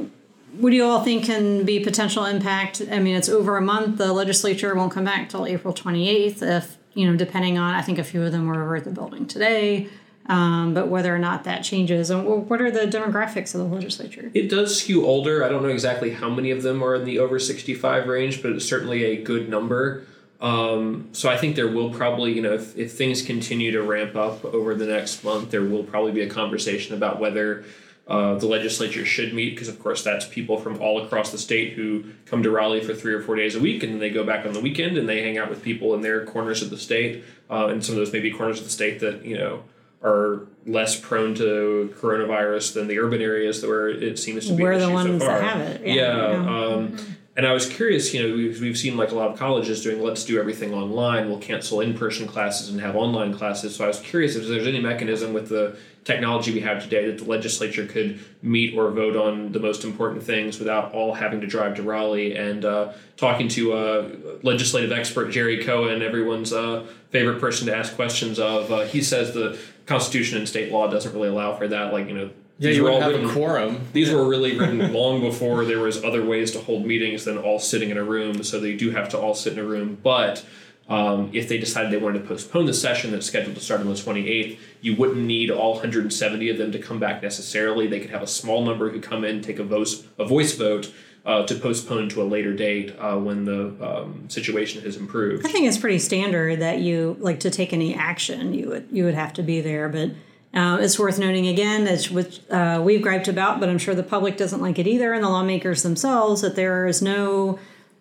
what 0.58 0.70
do 0.70 0.76
you 0.76 0.84
all 0.84 1.02
think 1.02 1.25
can 1.25 1.64
be 1.64 1.80
potential 1.80 2.25
impact? 2.25 2.82
I 2.90 2.99
mean, 3.00 3.16
it's 3.16 3.28
over 3.28 3.56
a 3.56 3.61
month. 3.61 3.99
The 3.99 4.12
legislature 4.12 4.75
won't 4.75 4.92
come 4.92 5.04
back 5.04 5.28
till 5.28 5.46
April 5.46 5.75
28th. 5.75 6.42
If, 6.42 6.76
you 6.94 7.11
know, 7.11 7.16
depending 7.16 7.58
on, 7.58 7.75
I 7.75 7.82
think 7.82 7.99
a 7.99 8.04
few 8.04 8.23
of 8.23 8.32
them 8.32 8.46
were 8.46 8.62
over 8.62 8.76
at 8.76 8.84
the 8.84 8.90
building 8.90 9.26
today. 9.26 9.88
Um, 10.26 10.73
but 10.73 10.88
whether 10.88 11.14
or 11.14 11.19
not 11.19 11.45
that 11.45 11.64
changes, 11.64 12.09
and 12.09 12.49
what 12.49 12.61
are 12.61 12.71
the 12.71 12.87
demographics 12.87 13.54
of 13.54 13.61
the 13.61 13.75
legislature? 13.75 14.31
It 14.33 14.49
does 14.49 14.81
skew 14.81 15.04
older. 15.04 15.45
I 15.45 15.49
don't 15.49 15.62
know 15.62 15.69
exactly 15.69 16.12
how 16.12 16.31
many 16.31 16.50
of 16.50 16.62
them 16.62 16.83
are 16.83 16.95
in 16.95 17.04
the 17.04 17.19
over 17.19 17.38
65 17.38 18.07
range, 18.07 18.43
but 18.43 18.52
it's 18.52 18.64
certainly 18.64 19.04
a 19.04 19.23
good 19.23 19.50
number. 19.50 20.07
Um, 20.40 21.09
so 21.12 21.28
I 21.28 21.37
think 21.37 21.57
there 21.57 21.69
will 21.69 21.90
probably, 21.90 22.33
you 22.33 22.43
know, 22.43 22.54
if, 22.54 22.76
if 22.76 22.93
things 22.93 23.23
continue 23.23 23.71
to 23.73 23.83
ramp 23.83 24.16
up 24.16 24.45
over 24.45 24.75
the 24.75 24.87
next 24.87 25.25
month, 25.25 25.50
there 25.50 25.62
will 25.62 25.85
probably 25.85 26.12
be 26.12 26.23
a 26.23 26.28
conversation 26.28 26.95
about 26.95 27.21
whether 27.21 27.64
uh, 28.07 28.35
the 28.35 28.47
legislature 28.47 29.04
should 29.07 29.33
meet 29.33 29.50
because, 29.50 29.69
of 29.69 29.83
course, 29.83 30.02
that's 30.04 30.26
people 30.26 30.59
from 30.59 30.81
all 30.81 31.02
across 31.02 31.33
the 31.33 31.38
state 31.38 31.73
who 31.73 32.04
come 32.26 32.43
to 32.43 32.50
Raleigh 32.50 32.83
for 32.83 32.95
three 32.95 33.14
or 33.14 33.23
four 33.23 33.37
days 33.37 33.54
a 33.54 33.61
week, 33.61 33.83
and 33.83 33.93
then 33.93 34.00
they 34.00 34.11
go 34.11 34.25
back 34.25 34.45
on 34.45 34.52
the 34.52 34.61
weekend 34.61 34.99
and 34.99 35.09
they 35.09 35.23
hang 35.23 35.38
out 35.38 35.49
with 35.49 35.62
people 35.62 35.95
in 35.95 36.02
their 36.02 36.26
corners 36.26 36.61
of 36.62 36.69
the 36.69 36.76
state. 36.76 37.25
Uh, 37.50 37.69
and 37.69 37.85
some 37.85 37.95
of 37.95 37.99
those 37.99 38.12
maybe 38.12 38.31
corners 38.31 38.59
of 38.59 38.64
the 38.64 38.71
state 38.71 39.00
that 39.00 39.25
you 39.25 39.38
know 39.38 39.62
are 40.04 40.46
less 40.66 41.00
prone 41.00 41.34
to 41.34 41.94
coronavirus 41.99 42.75
than 42.75 42.87
the 42.88 42.99
urban 42.99 43.20
areas 43.20 43.62
where 43.64 43.88
it 43.88 44.18
seems 44.18 44.46
to 44.46 44.54
be. 44.54 44.62
We're 44.62 44.78
the 44.78 44.90
ones 44.90 45.23
so 45.23 45.26
that 45.26 45.42
have 45.42 45.61
it. 45.61 45.87
Yeah. 45.87 46.30
yeah 46.30 46.75
um, 46.75 46.96
and 47.37 47.46
I 47.46 47.52
was 47.52 47.68
curious, 47.68 48.14
you 48.14 48.23
know, 48.23 48.37
we've, 48.37 48.61
we've 48.61 48.78
seen 48.78 48.96
like 48.96 49.11
a 49.11 49.14
lot 49.16 49.30
of 49.30 49.38
colleges 49.38 49.82
doing 49.82 50.00
let's 50.00 50.25
do 50.25 50.38
everything 50.38 50.73
online. 50.73 51.28
We'll 51.28 51.40
cancel 51.40 51.80
in 51.80 51.99
person 51.99 52.28
classes 52.28 52.68
and 52.68 52.80
have 52.80 52.94
online 52.94 53.34
classes. 53.34 53.75
So 53.75 53.84
I 53.84 53.88
was 53.88 53.99
curious 53.99 54.37
if 54.37 54.46
there's 54.46 54.68
any 54.68 54.80
mechanism 54.80 55.32
with 55.32 55.49
the 55.49 55.76
technology 56.04 56.52
we 56.52 56.61
have 56.61 56.82
today 56.82 57.06
that 57.06 57.18
the 57.18 57.25
legislature 57.25 57.87
could 57.87 58.20
meet 58.42 58.76
or 58.76 58.90
vote 58.90 59.16
on 59.16 59.50
the 59.50 59.58
most 59.58 59.82
important 59.82 60.23
things 60.23 60.61
without 60.61 60.92
all 60.92 61.14
having 61.14 61.40
to 61.40 61.46
drive 61.46 61.75
to 61.75 61.82
Raleigh. 61.82 62.37
And 62.37 62.64
uh, 62.64 62.92
talking 63.16 63.49
to 63.49 63.73
uh, 63.73 64.08
legislative 64.42 64.92
expert 64.92 65.32
Gerry 65.32 65.64
Cohen, 65.64 66.02
everyone's 66.02 66.52
uh, 66.52 66.87
favorite 67.11 67.40
person 67.40 67.66
to 67.66 67.76
ask 67.76 67.96
questions 67.96 68.38
of, 68.38 68.70
uh, 68.70 68.82
he 68.82 69.02
says 69.02 69.34
the 69.34 69.58
Constitution 69.87 70.38
and 70.38 70.49
state 70.49 70.73
law 70.73 70.91
doesn't 70.91 71.12
really 71.12 71.29
allow 71.29 71.55
for 71.57 71.69
that. 71.69 71.93
Like, 71.93 72.09
you 72.09 72.14
know, 72.14 72.31
Yeah, 72.59 72.69
these 72.69 72.76
you 72.76 72.85
were 72.85 72.93
would 72.93 73.03
have 73.03 73.25
a 73.25 73.29
quorum. 73.33 73.81
these 73.93 74.11
were 74.11 74.26
really 74.26 74.59
written 74.59 74.93
long 74.93 75.21
before 75.21 75.64
there 75.64 75.81
was 75.81 76.03
other 76.05 76.25
ways 76.25 76.50
to 76.53 76.61
hold 76.61 76.87
meetings 76.87 77.25
than 77.25 77.37
all 77.38 77.59
sitting 77.59 77.91
in 77.91 77.99
a 77.99 78.05
room. 78.05 78.43
So 78.45 78.61
they 78.61 78.75
do 78.76 78.91
have 78.93 79.09
to 79.11 79.19
all 79.19 79.35
sit 79.35 79.55
in 79.55 79.59
a 79.59 79.64
room. 79.64 79.99
But 80.03 80.45
um, 80.88 81.31
if 81.33 81.49
they 81.49 81.59
decided 81.59 81.91
they 81.93 81.97
wanted 81.97 82.23
to 82.23 82.29
postpone 82.29 82.67
the 82.67 82.75
session 82.75 83.11
that's 83.11 83.26
scheduled 83.26 83.55
to 83.57 83.61
start 83.62 83.81
on 83.81 83.87
the 83.87 83.95
28th, 83.95 84.59
you 84.83 84.95
wouldn't 84.97 85.19
need 85.25 85.50
all 85.50 85.73
170 85.75 86.50
of 86.50 86.59
them 86.59 86.73
to 86.73 86.79
come 86.79 86.99
back 86.99 87.23
necessarily. 87.23 87.87
They 87.87 88.00
could 88.00 88.11
have 88.11 88.23
a 88.23 88.26
small 88.26 88.64
number 88.64 88.91
who 88.91 89.00
come 89.00 89.25
in, 89.25 89.41
take 89.43 89.59
a 89.59 89.64
voice 89.64 90.05
a 90.19 90.25
voice 90.26 90.55
vote 90.55 90.93
uh, 91.26 91.47
to 91.47 91.54
postpone 91.54 92.09
to 92.11 92.23
a 92.23 92.25
later 92.25 92.52
date 92.52 92.95
uh, 92.99 93.16
when 93.16 93.45
the 93.45 93.75
um, 93.81 94.28
situation 94.28 94.83
has 94.83 94.97
improved. 94.97 95.47
I 95.47 95.50
think 95.50 95.66
it's 95.66 95.78
pretty 95.78 95.99
standard 95.99 96.61
that 96.61 96.81
you 96.81 97.16
like 97.19 97.40
to 97.40 97.50
take 97.50 97.73
any 97.73 97.95
action. 97.95 98.52
You 98.52 98.69
would 98.69 98.88
you 98.90 99.04
would 99.04 99.14
have 99.14 99.33
to 99.35 99.43
be 99.43 99.61
there, 99.61 99.88
but 99.88 100.11
uh, 100.52 100.78
it's 100.81 100.99
worth 100.99 101.19
noting 101.19 101.47
again, 101.49 101.88
as 101.88 102.11
which 102.11 102.40
uh, 102.50 102.81
we've 102.85 103.02
griped 103.02 103.26
about, 103.26 103.59
but 103.59 103.69
I'm 103.69 103.78
sure 103.78 103.95
the 103.95 104.02
public 104.02 104.37
doesn't 104.37 104.61
like 104.61 104.78
it 104.78 104.87
either, 104.87 105.12
and 105.12 105.25
the 105.25 105.28
lawmakers 105.28 105.83
themselves, 105.83 106.43
that 106.43 106.57
there 106.57 106.87
is 106.87 107.02
no 107.02 107.59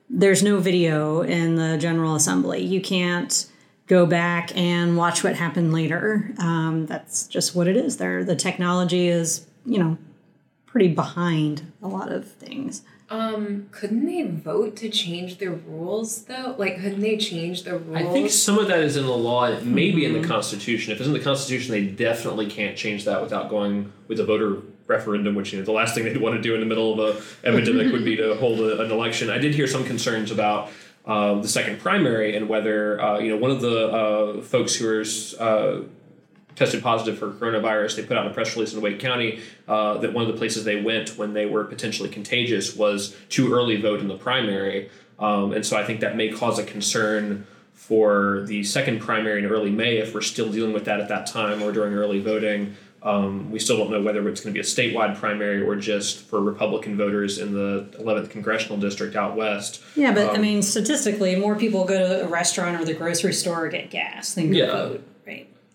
there's 0.10 0.44
no 0.44 0.60
video 0.60 1.22
in 1.22 1.56
the 1.56 1.77
General 1.77 2.15
Assembly. 2.15 2.63
You 2.63 2.82
can't 2.82 3.50
go 3.88 4.06
back 4.06 4.56
and 4.56 4.98
watch 4.98 5.24
what 5.24 5.36
happened 5.36 5.74
later. 5.74 6.32
Um, 6.38 6.86
that's 6.86 7.25
just 7.25 7.56
what 7.56 7.68
it 7.68 7.77
is. 7.77 7.98
There, 7.98 8.24
the 8.24 8.36
technology 8.36 9.08
is 9.08 9.48
you 9.65 9.80
know 9.80 9.98
pretty 10.65 10.89
behind 10.89 11.72
a 11.82 11.88
lot 11.88 12.12
of 12.12 12.30
things. 12.30 12.84
Um, 13.13 13.67
couldn't 13.70 14.08
they 14.08 14.24
vote 14.24 14.75
to 14.77 14.89
change 14.89 15.38
the 15.38 15.51
rules 15.51 16.24
though? 16.24 16.55
Like, 16.58 16.77
couldn't 16.77 17.01
they 17.01 17.15
change 17.17 17.62
the 17.62 17.77
rules? 17.77 17.96
I 17.96 18.12
think 18.12 18.32
some 18.32 18.58
of 18.58 18.67
that 18.70 18.79
is 18.79 18.98
in 18.98 19.05
the 19.05 19.15
law. 19.15 19.46
It 19.46 19.63
may 19.63 19.91
be 19.91 20.03
in 20.03 20.20
the 20.20 20.27
Constitution. 20.27 20.91
If 20.91 21.00
it's 21.00 21.08
in 21.08 21.13
the 21.13 21.20
Constitution, 21.20 21.72
they 21.72 21.86
definitely 21.86 22.48
can't 22.48 22.75
change 22.75 23.05
that 23.05 23.22
without 23.22 23.50
going 23.50 23.93
with 24.08 24.20
a 24.20 24.25
voter 24.25 24.63
referendum. 24.88 25.36
Which 25.36 25.53
you 25.53 25.60
know, 25.60 25.65
the 25.65 25.72
last 25.72 25.93
thing 25.93 26.03
they'd 26.05 26.17
want 26.17 26.36
to 26.38 26.41
do 26.41 26.55
in 26.55 26.60
the 26.60 26.65
middle 26.65 27.00
of 27.00 27.17
a 27.17 27.48
epidemic 27.48 27.91
would 27.91 28.03
be 28.03 28.15
to 28.15 28.36
hold 28.39 28.60
a, 28.62 28.82
an 28.82 28.89
election. 28.89 29.29
I 29.29 29.38
did 29.38 29.53
hear 29.53 29.67
some 29.67 29.84
concerns 29.84 30.32
about 30.32 30.72
uh, 31.05 31.36
the 31.36 31.48
second 31.48 31.79
primary 31.82 32.36
and 32.36 32.50
whether 32.50 33.00
uh, 33.00 33.20
you 33.20 33.29
know 33.29 33.38
one 33.38 33.51
of 33.51 33.62
the 33.62 33.89
uh, 33.89 34.41
folks 34.41 34.74
who 34.74 34.88
are 34.89 35.03
uh, 35.39 35.82
tested 36.55 36.83
positive 36.83 37.17
for 37.17 37.31
coronavirus. 37.31 37.95
They 37.95 38.03
put 38.03 38.17
out 38.17 38.27
a 38.27 38.29
press 38.31 38.55
release 38.55 38.74
in 38.74 38.81
Wake 38.81 39.00
County 39.00 39.41
uh, 39.67 39.98
that 40.00 40.13
one 40.13 40.25
of 40.25 40.31
the 40.31 40.38
places 40.38 40.63
they 40.63 40.81
went 40.81 41.17
when 41.17 41.33
they 41.33 41.45
were 41.45 41.63
potentially 41.63 42.10
contagious 42.10 42.75
was 42.75 43.15
to 43.29 43.53
early 43.53 43.81
vote 43.81 44.00
in 44.00 44.07
the 44.07 44.17
primary. 44.17 44.89
Um, 45.19 45.53
and 45.53 45.65
so 45.65 45.77
I 45.77 45.83
think 45.83 46.00
that 46.01 46.15
may 46.15 46.29
cause 46.29 46.60
a 46.60 46.63
concern 46.63 47.45
for 47.74 48.43
the 48.48 48.63
second 48.63 49.00
primary 49.00 49.39
in 49.43 49.45
early 49.50 49.69
May 49.72 49.98
if 49.98 50.13
we're 50.13 50.22
still 50.22 50.51
dealing 50.51 50.74
with 50.74 50.86
that 50.86 51.00
at 51.00 51.10
that 51.10 51.27
time 51.27 51.62
or 51.62 51.72
during 51.72 51.93
early 51.93 52.19
voting. 52.19 52.75
Um, 53.01 53.51
we 53.51 53.60
still 53.60 53.77
don't 53.77 53.91
know 53.91 54.01
whether 54.01 54.25
it's 54.29 54.39
going 54.39 54.53
to 54.53 54.57
be 54.57 54.62
a 54.62 54.63
statewide 54.63 55.17
primary 55.17 55.62
or 55.62 55.75
just 55.75 56.22
for 56.22 56.39
Republican 56.39 56.95
voters 56.95 57.38
in 57.38 57.51
the 57.53 57.86
11th 58.00 58.29
congressional 58.29 58.77
district 58.77 59.17
out 59.17 59.36
west. 59.36 59.81
Yeah, 59.98 60.13
but 60.13 60.29
I 60.29 60.36
Um, 60.36 60.41
mean, 60.41 60.62
statistically, 60.62 61.36
more 61.36 61.55
people 61.57 61.83
go 61.83 62.00
to 62.00 62.24
a 62.24 62.27
restaurant 62.27 62.81
or 62.81 62.86
the 62.86 62.93
grocery 62.93 63.33
store 63.33 63.65
or 63.65 63.67
get 63.67 63.89
gas 63.89 64.33
than 64.33 64.51
go 64.51 64.57
Yeah. 64.57 64.72
vote? 64.72 65.03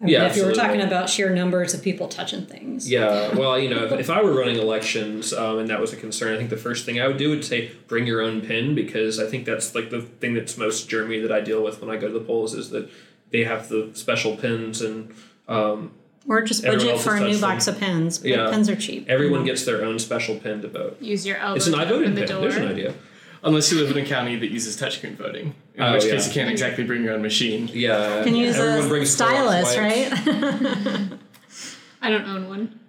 I 0.00 0.04
mean, 0.04 0.12
Yeah, 0.14 0.26
if 0.26 0.36
you 0.36 0.44
were 0.44 0.52
talking 0.52 0.80
about 0.80 1.10
sheer 1.10 1.30
numbers 1.30 1.74
of 1.74 1.82
people 1.82 2.06
touching 2.06 2.46
things. 2.46 2.88
Yeah, 2.88 3.34
well, 3.34 3.58
you 3.58 3.68
know, 3.68 3.84
if, 3.84 3.92
if 3.92 4.10
I 4.10 4.22
were 4.22 4.32
running 4.32 4.56
elections 4.56 5.32
um, 5.32 5.58
and 5.58 5.68
that 5.70 5.80
was 5.80 5.92
a 5.92 5.96
concern, 5.96 6.34
I 6.34 6.36
think 6.36 6.50
the 6.50 6.56
first 6.56 6.86
thing 6.86 7.00
I 7.00 7.08
would 7.08 7.16
do 7.16 7.30
would 7.30 7.44
say 7.44 7.72
bring 7.88 8.06
your 8.06 8.20
own 8.22 8.40
pin 8.40 8.76
because 8.76 9.18
I 9.18 9.26
think 9.26 9.44
that's 9.44 9.74
like 9.74 9.90
the 9.90 10.02
thing 10.02 10.34
that's 10.34 10.56
most 10.56 10.88
germy 10.88 11.20
that 11.22 11.32
I 11.32 11.40
deal 11.40 11.64
with 11.64 11.80
when 11.80 11.90
I 11.90 11.96
go 11.98 12.06
to 12.06 12.12
the 12.14 12.24
polls 12.24 12.54
is 12.54 12.70
that 12.70 12.88
they 13.32 13.42
have 13.44 13.68
the 13.68 13.90
special 13.94 14.36
pins 14.36 14.80
and 14.82 15.12
um, 15.48 15.90
Or 16.28 16.42
just 16.42 16.62
budget 16.62 17.00
for 17.00 17.16
a 17.16 17.18
new 17.20 17.26
touching. 17.26 17.40
box 17.40 17.66
of 17.66 17.78
pins. 17.80 18.18
But 18.18 18.28
Yeah. 18.30 18.50
pens 18.50 18.68
are 18.68 18.76
cheap. 18.76 19.06
everyone 19.08 19.44
gets 19.44 19.64
their 19.64 19.84
own 19.84 19.98
special 19.98 20.36
pin 20.36 20.62
to 20.62 20.68
vote. 20.68 20.96
Use 21.02 21.26
your 21.26 21.38
elbow 21.38 21.56
It's 21.56 21.66
an 21.66 21.72
to 21.72 21.78
I 21.80 21.84
voted 21.86 22.02
open 22.02 22.14
pin. 22.14 22.20
the 22.20 22.26
door. 22.32 22.40
There's 22.42 22.56
an 22.56 22.68
idea. 22.68 22.94
Unless 23.42 23.70
you 23.70 23.78
live 23.78 23.96
in 23.96 24.02
a 24.02 24.06
county 24.06 24.36
that 24.36 24.50
uses 24.50 24.76
touchscreen 24.76 25.14
voting, 25.16 25.54
in 25.74 25.82
Oh, 25.82 25.92
which 25.92 26.04
yeah. 26.04 26.12
case 26.12 26.26
you 26.26 26.34
can't 26.34 26.50
exactly 26.50 26.84
bring 26.84 27.04
your 27.04 27.14
own 27.14 27.22
machine. 27.22 27.68
Yeah, 27.72 28.18
You 28.18 28.24
can 28.24 28.34
use 28.34 28.56
everyone 28.56 28.86
a 28.86 28.88
brings 28.88 29.10
stylus, 29.10 29.76
right? 29.76 30.08
I 32.02 32.10
don't 32.10 32.24
own 32.26 32.48
one. 32.48 32.80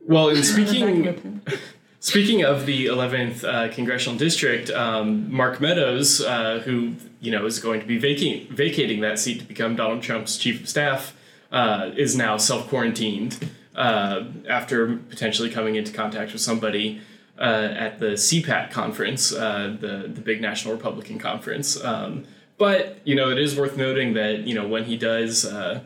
Well, 0.00 0.28
in 0.30 0.36
Back 0.40 0.44
of 0.44 0.58
a 0.58 0.66
speaking. 0.66 1.42
Speaking 2.00 2.44
of 2.44 2.64
the 2.64 2.86
11th 2.86 3.44
uh, 3.44 3.72
congressional 3.74 4.18
district, 4.18 4.70
um, 4.70 5.32
Mark 5.32 5.60
Meadows, 5.60 6.20
uh, 6.20 6.60
who 6.64 6.94
you 7.20 7.30
know 7.32 7.44
is 7.44 7.58
going 7.58 7.80
to 7.80 7.86
be 7.86 7.98
vacating 7.98 8.52
vacating 8.54 9.00
that 9.00 9.18
seat 9.18 9.40
to 9.40 9.44
become 9.44 9.76
Donald 9.76 10.02
Trump's 10.02 10.38
chief 10.38 10.62
of 10.62 10.68
staff, 10.68 11.16
uh, 11.52 11.90
is 11.96 12.16
now 12.16 12.36
self 12.36 12.68
quarantined 12.68 13.50
uh, 13.74 14.24
after 14.48 14.96
potentially 14.96 15.50
coming 15.50 15.74
into 15.74 15.92
contact 15.92 16.32
with 16.32 16.40
somebody 16.40 17.00
uh, 17.38 17.74
at 17.76 17.98
the 17.98 18.12
CPAC 18.12 18.70
conference, 18.70 19.32
uh, 19.32 19.76
the 19.80 20.08
the 20.08 20.20
big 20.20 20.40
National 20.40 20.74
Republican 20.74 21.18
conference. 21.18 21.82
Um, 21.82 22.24
but 22.56 22.98
you 23.04 23.14
know, 23.14 23.30
it 23.30 23.38
is 23.38 23.56
worth 23.56 23.76
noting 23.76 24.14
that 24.14 24.40
you 24.40 24.54
know 24.54 24.66
when 24.66 24.84
he 24.84 24.96
does. 24.96 25.44
Uh, 25.44 25.80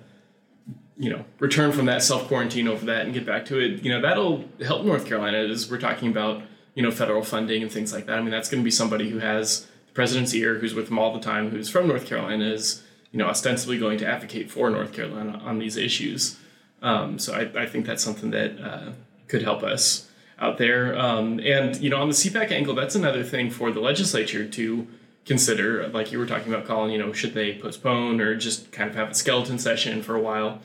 you 0.98 1.10
know, 1.10 1.24
return 1.40 1.72
from 1.72 1.86
that 1.86 2.02
self 2.02 2.28
quarantine 2.28 2.68
over 2.68 2.86
that 2.86 3.04
and 3.06 3.14
get 3.14 3.26
back 3.26 3.46
to 3.46 3.58
it, 3.58 3.82
you 3.82 3.90
know, 3.90 4.00
that'll 4.00 4.44
help 4.64 4.84
North 4.84 5.06
Carolina 5.06 5.38
as 5.38 5.68
we're 5.68 5.80
talking 5.80 6.08
about, 6.08 6.42
you 6.74 6.82
know, 6.82 6.92
federal 6.92 7.24
funding 7.24 7.62
and 7.62 7.72
things 7.72 7.92
like 7.92 8.06
that. 8.06 8.18
I 8.18 8.20
mean, 8.20 8.30
that's 8.30 8.48
going 8.48 8.62
to 8.62 8.64
be 8.64 8.70
somebody 8.70 9.10
who 9.10 9.18
has 9.18 9.66
the 9.88 9.94
president's 9.94 10.32
ear, 10.32 10.58
who's 10.58 10.74
with 10.74 10.88
him 10.88 11.00
all 11.00 11.12
the 11.12 11.18
time, 11.18 11.50
who's 11.50 11.68
from 11.68 11.88
North 11.88 12.06
Carolina, 12.06 12.44
is, 12.44 12.84
you 13.10 13.18
know, 13.18 13.26
ostensibly 13.26 13.78
going 13.78 13.98
to 13.98 14.06
advocate 14.06 14.48
for 14.48 14.70
North 14.70 14.92
Carolina 14.92 15.40
on 15.44 15.58
these 15.58 15.76
issues. 15.76 16.38
Um, 16.82 17.18
so 17.18 17.34
I, 17.34 17.62
I 17.62 17.66
think 17.66 17.84
that's 17.86 18.04
something 18.04 18.30
that 18.30 18.60
uh, 18.60 18.92
could 19.26 19.42
help 19.42 19.62
us 19.62 20.08
out 20.42 20.58
there. 20.58 20.98
Um, 20.98 21.40
and, 21.40 21.76
you 21.76 21.88
know, 21.88 22.02
on 22.02 22.08
the 22.08 22.14
CPAC 22.14 22.50
angle, 22.50 22.74
that's 22.74 22.94
another 22.94 23.22
thing 23.22 23.50
for 23.50 23.70
the 23.70 23.80
legislature 23.80 24.46
to 24.46 24.86
consider. 25.24 25.88
Like 25.88 26.12
you 26.12 26.18
were 26.18 26.26
talking 26.26 26.52
about, 26.52 26.66
Colin, 26.66 26.90
you 26.90 26.98
know, 26.98 27.14
should 27.14 27.32
they 27.32 27.56
postpone 27.56 28.20
or 28.20 28.36
just 28.36 28.72
kind 28.72 28.90
of 28.90 28.96
have 28.96 29.10
a 29.10 29.14
skeleton 29.14 29.58
session 29.58 30.02
for 30.02 30.14
a 30.14 30.20
while? 30.20 30.60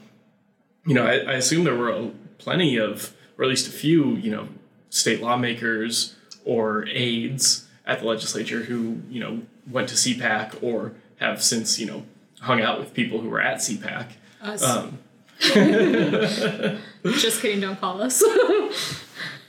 you 0.88 0.94
know, 0.94 1.06
I, 1.06 1.18
I 1.18 1.34
assume 1.34 1.66
there 1.66 1.76
were 1.76 2.12
plenty 2.38 2.78
of, 2.78 3.14
or 3.38 3.44
at 3.44 3.50
least 3.50 3.68
a 3.68 3.72
few, 3.72 4.16
you 4.16 4.32
know, 4.32 4.48
state 4.90 5.22
lawmakers 5.22 6.16
or 6.46 6.88
aides 6.88 7.68
at 7.86 8.00
the 8.00 8.06
legislature 8.06 8.64
who, 8.64 9.02
you 9.10 9.20
know, 9.20 9.42
went 9.70 9.90
to 9.90 9.96
CPAC 9.96 10.64
or 10.64 10.94
have 11.18 11.44
since, 11.44 11.78
you 11.78 11.86
know, 11.86 12.06
hung 12.40 12.62
out 12.62 12.80
with 12.80 12.94
people 12.94 13.20
who 13.20 13.30
were 13.30 13.42
at 13.42 13.58
CPAC. 13.58 14.12
Us. 14.42 14.64
Um, 14.64 15.00
Just 17.20 17.42
kidding, 17.42 17.60
don't 17.60 17.80
call 17.80 18.02
us. 18.02 18.24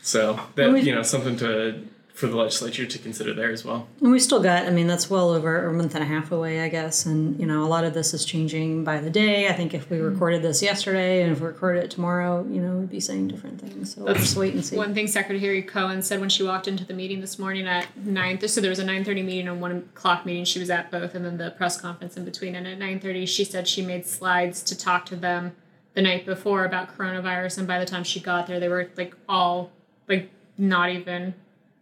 so 0.09 0.41
that, 0.55 0.83
you 0.83 0.95
know, 0.95 1.03
something 1.03 1.37
to, 1.37 1.87
for 2.15 2.29
the 2.29 2.37
legislature 2.37 2.87
to 2.87 2.99
consider 2.99 3.35
there 3.35 3.53
as 3.53 3.62
well. 3.62 3.87
And 4.00 4.11
we 4.11 4.19
still 4.19 4.43
got, 4.43 4.67
I 4.67 4.71
mean, 4.71 4.87
that's 4.87 5.11
well 5.11 5.29
over 5.31 5.67
a 5.67 5.73
month 5.73 5.95
and 5.95 6.03
a 6.03 6.07
half 6.07 6.33
away, 6.33 6.62
I 6.62 6.69
guess. 6.69 7.05
And, 7.05 7.38
you 7.38 7.45
know, 7.45 7.62
a 7.62 7.69
lot 7.69 7.85
of 7.85 7.93
this 7.93 8.15
is 8.15 8.25
changing 8.25 8.85
by 8.85 9.00
the 9.00 9.11
day. 9.11 9.49
I 9.49 9.53
think 9.53 9.75
if 9.75 9.91
we 9.91 9.99
mm-hmm. 9.99 10.07
recorded 10.07 10.41
this 10.43 10.62
yesterday 10.62 11.23
and 11.23 11.33
if 11.33 11.41
we 11.41 11.47
recorded 11.47 11.85
it 11.85 11.91
tomorrow, 11.91 12.47
you 12.49 12.61
know, 12.62 12.79
we'd 12.79 12.91
be 12.91 13.00
saying 13.00 13.29
different 13.29 13.61
things. 13.61 13.95
So 13.95 14.03
let's 14.03 14.21
just 14.21 14.37
wait 14.37 14.55
and 14.55 14.65
see. 14.65 14.77
One 14.77 14.95
thing 14.95 15.07
Secretary 15.07 15.62
Cohen 15.62 16.00
said 16.00 16.21
when 16.21 16.31
she 16.31 16.43
walked 16.43 16.67
into 16.67 16.87
the 16.87 16.95
meeting 16.95 17.21
this 17.21 17.38
morning 17.38 17.69
at 17.69 17.87
nine. 17.99 18.41
So 18.49 18.62
there 18.62 18.71
was 18.71 18.79
a 18.79 18.85
nine 18.85 19.05
thirty 19.05 19.23
meeting 19.23 19.47
and 19.47 19.61
one 19.61 19.73
o'clock 19.73 20.25
meeting. 20.25 20.47
She 20.47 20.59
was 20.59 20.71
at 20.71 20.91
both, 20.91 21.15
and 21.15 21.23
then 21.25 21.37
the 21.37 21.50
press 21.50 21.79
conference 21.79 22.17
in 22.17 22.25
between. 22.25 22.55
And 22.55 22.67
at 22.67 22.79
nine 22.79 22.99
thirty, 22.99 23.27
she 23.27 23.45
said 23.45 23.69
she 23.69 23.83
made 23.83 24.07
slides 24.07 24.62
to 24.62 24.77
talk 24.77 25.05
to 25.07 25.17
them 25.17 25.55
the 25.95 26.03
night 26.03 26.25
before 26.27 26.65
about 26.65 26.97
coronavirus. 26.97 27.59
And 27.59 27.69
by 27.69 27.79
the 27.79 27.87
time 27.87 28.05
she 28.05 28.21
got 28.21 28.47
there, 28.47 28.59
they 28.59 28.69
were 28.69 28.91
like 28.97 29.15
all 29.29 29.71
like 30.09 30.31
not 30.57 30.91
even 30.91 31.35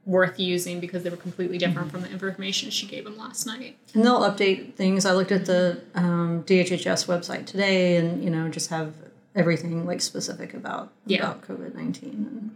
worth 0.05 0.39
using 0.39 0.79
because 0.79 1.03
they 1.03 1.11
were 1.11 1.17
completely 1.17 1.59
different 1.59 1.91
from 1.91 2.03
the 2.03 2.11
information 2.11 2.71
she 2.71 2.87
gave 2.87 3.05
them 3.05 3.19
last 3.19 3.45
night. 3.47 3.77
And 3.95 4.05
they'll 4.05 4.21
update 4.21 4.75
things. 4.75 5.05
I 5.05 5.13
looked 5.13 5.33
at 5.33 5.47
the 5.47 5.81
um, 5.95 6.45
DHHS 6.45 7.07
website 7.07 7.47
today, 7.47 7.97
and 7.97 8.23
you 8.23 8.31
know, 8.31 8.49
just 8.49 8.71
have 8.71 8.95
everything 9.35 9.85
like 9.87 10.01
specific 10.01 10.55
about 10.55 10.93
Yeah. 11.07 11.19
about 11.19 11.43
COVID 11.47 11.75
nineteen. 11.75 12.53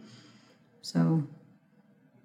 So, 0.83 1.25